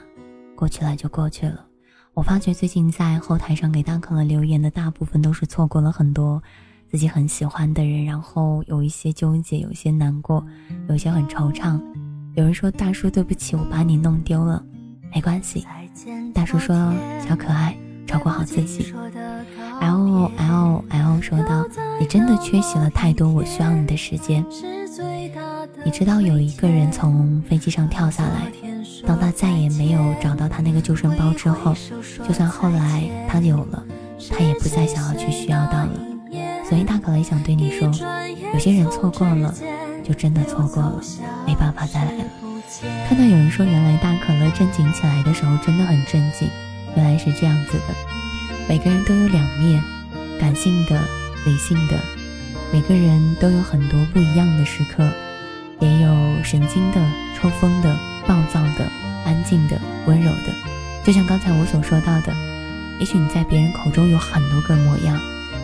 [0.55, 1.65] 过去了就过去了。
[2.13, 6.41] 我发觉最近在后台上给大可乐留言的大部分都是错过了很多
[6.89, 10.45] 自己很喜欢的人，然后有一些纠结，有些难过，
[10.87, 11.81] 有些很惆怅。
[12.35, 14.63] 有人说大叔对不起，我把你弄丢了，
[15.13, 15.65] 没关系。
[16.33, 16.75] 大叔说
[17.25, 17.77] 小可爱，
[18.07, 18.93] 照顾好自己。
[19.81, 21.65] L L L 说道
[21.99, 24.45] ：“你真的缺席了太多我需要你的时间。
[25.83, 28.51] 你知道有一个人从飞机上跳下来，
[29.05, 31.75] 当他再也没有找到他那个救生包之后，
[32.27, 33.83] 就算后来他有了，
[34.31, 35.91] 他也不再想要去需要到了。
[36.67, 37.91] 所以大可乐想对你说，
[38.53, 39.53] 有些人错过了，
[40.03, 41.01] 就真的错过了，
[41.45, 42.23] 没办法再来了。
[43.07, 46.49] 看到有人说，原来大可乐正经起来的时候真的很正经，
[46.95, 47.95] 原来是这样子的。”
[48.67, 49.81] 每个人都有两面，
[50.39, 50.99] 感性的、
[51.45, 51.99] 理性的。
[52.73, 55.07] 每个人都有很多不一样的时刻，
[55.79, 56.09] 也有
[56.43, 56.99] 神经的、
[57.37, 57.95] 抽风的、
[58.27, 58.89] 暴躁的、
[59.23, 60.53] 安静的、温柔的。
[61.03, 62.33] 就像刚才我所说到的，
[62.99, 65.19] 也许你在别人口中有很多个模样，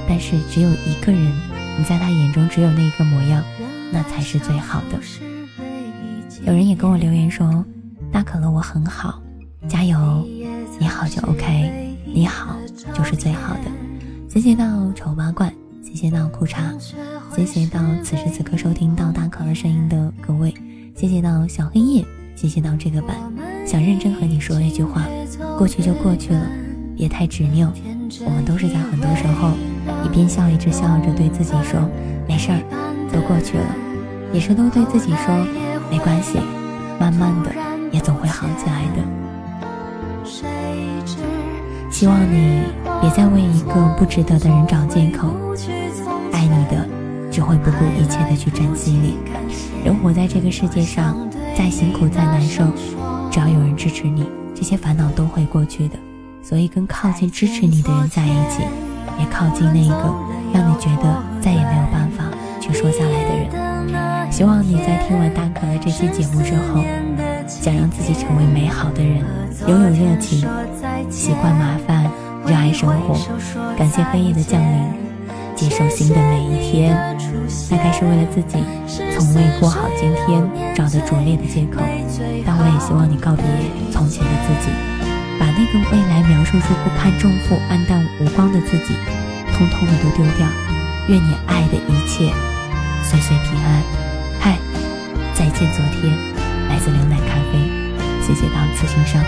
[0.07, 1.33] 但是只有一个人，
[1.79, 3.43] 你在他眼中只有那一个模样，
[3.91, 4.99] 那才是最好的。
[6.45, 7.65] 有人也跟我留言说
[8.13, 9.21] ：“大可乐，我很好，
[9.67, 10.27] 加油，
[10.81, 12.57] 你好就 OK。”你好，
[12.91, 13.71] 就是最好的。
[14.27, 15.53] 谢谢到丑八怪，
[15.83, 16.55] 谢谢到裤衩，
[17.35, 20.51] 谢谢到此时此刻收听到大可乐声音的各位，
[20.95, 22.03] 谢谢到小黑夜，
[22.35, 23.15] 谢谢到这个版。
[23.63, 25.05] 想认真和你说一句话，
[25.55, 26.47] 过去就过去了，
[26.97, 27.71] 别太执拗。
[28.25, 29.51] 我们都是在很多时候
[30.03, 31.79] 一边笑一直笑着对自己说
[32.27, 32.59] 没事儿，
[33.13, 33.75] 都过去了，
[34.33, 35.45] 也是都对自己说
[35.91, 36.39] 没关系，
[36.99, 37.51] 慢慢的
[37.91, 39.30] 也总会好起来的。
[42.01, 42.63] 希望你
[42.99, 45.27] 别再为一个不值得的人找借口。
[46.33, 46.89] 爱你的
[47.31, 49.17] 只会不顾一切的去珍惜你。
[49.85, 51.15] 人活在这个世界上，
[51.55, 52.63] 再辛苦再难受，
[53.29, 55.95] 只要有人支持你，这些烦恼都会过去的。
[56.41, 58.63] 所以，跟靠近支持你的人在一起，
[59.15, 60.15] 别靠近那一个
[60.51, 62.23] 让你觉得再也没有办法
[62.59, 64.31] 去说下来的人。
[64.31, 66.81] 希望你在听完大可乐这期节目之后，
[67.47, 69.23] 想让自己成为美好的人，
[69.67, 70.49] 拥有热情。
[71.11, 72.09] 习惯麻烦，
[72.47, 73.19] 热爱生活，
[73.77, 74.93] 感谢黑夜的降临，
[75.55, 76.97] 接受新的每一天。
[77.69, 78.63] 大概是为了自己
[79.13, 80.41] 从未过好今天
[80.73, 81.83] 找的拙劣的借口，
[82.45, 83.43] 但我也希望你告别
[83.91, 84.71] 从前的自己，
[85.37, 88.95] 把那个未来描述出不堪重负、暗淡无光的自己，
[89.51, 90.47] 通通的都丢掉。
[91.09, 92.31] 愿你爱的一切
[93.03, 93.83] 岁岁平安。
[94.39, 94.57] 嗨，
[95.33, 96.07] 再见昨天，
[96.69, 97.59] 来自牛奶咖啡，
[98.23, 99.21] 谢谢到此欣赏。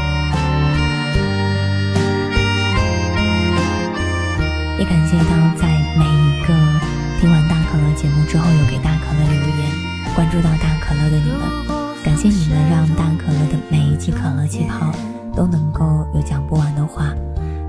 [4.84, 5.26] 也感谢到
[5.56, 5.66] 在
[5.98, 6.54] 每一个
[7.18, 9.72] 听完大可乐节目之后有给大可乐留言、
[10.14, 14.92] 关注到大可乐的你们，感谢你们让大可乐的每一季可乐气泡
[15.34, 17.14] 都能够有讲不完的话，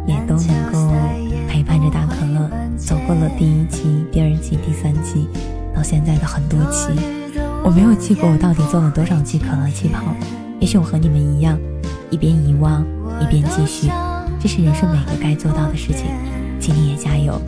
[0.08, 0.92] 也都能够
[1.46, 5.28] 陪伴着大可乐走过了第一期、第二期、第三期，
[5.72, 6.88] 到现在的很多期。
[7.62, 10.02] 我没有记过我到底做了多少期可乐气泡，
[10.58, 11.56] 也许我和你们一样，
[12.10, 12.84] 一边遗忘
[13.20, 13.88] 一边继续，
[14.40, 16.06] 这是人生每个该做到的事情。
[16.72, 17.40] 你也加油，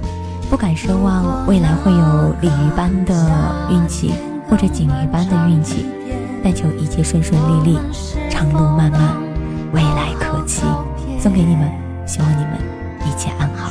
[0.50, 4.12] 不敢奢望未来会有鲤鱼般的运气，
[4.48, 5.86] 或者锦鲤般的运气，
[6.42, 7.78] 但求一切顺顺利利，
[8.30, 9.16] 长路漫漫，
[9.72, 10.62] 未来可期。
[11.18, 11.70] 送给你们，
[12.06, 12.58] 希望你们
[13.04, 13.70] 一切安好。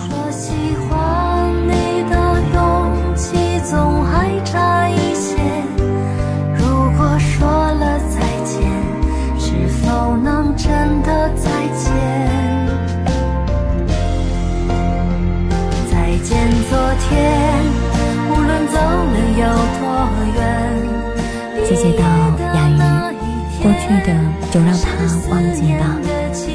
[24.56, 24.88] 总让他
[25.30, 25.99] 忘记吧，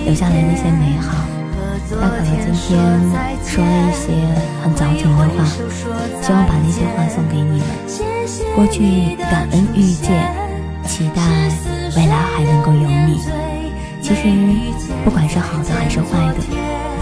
[0.07, 1.21] 留下来那些美好。
[2.01, 2.81] 大可乐今天
[3.45, 4.25] 说了一些
[4.65, 5.45] 很矫情的话，
[6.23, 7.69] 希望把那些话送给你们。
[8.57, 10.33] 过去感恩遇见，
[10.89, 11.21] 期待
[11.95, 13.21] 未来还能够有你。
[14.01, 14.23] 其实
[15.05, 16.41] 不管是好的还是坏的，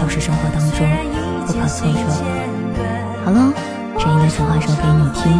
[0.01, 0.85] 都是生活当中
[1.47, 2.11] 不可错过。
[3.23, 3.53] 好了，
[3.97, 5.31] 声音的情话说给你听，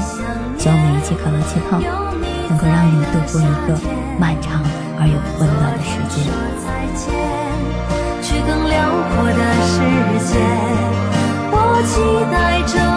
[0.58, 1.82] 希望每一期可乐气泡
[2.48, 3.78] 能够让你度过一个
[4.18, 4.64] 漫长
[5.00, 6.18] 而又温暖的时间。
[8.22, 8.78] 去更辽
[9.10, 9.74] 阔的世
[10.28, 10.38] 界，
[11.52, 11.56] 我
[11.88, 11.92] 期
[12.32, 12.36] 待
[12.68, 12.89] 着。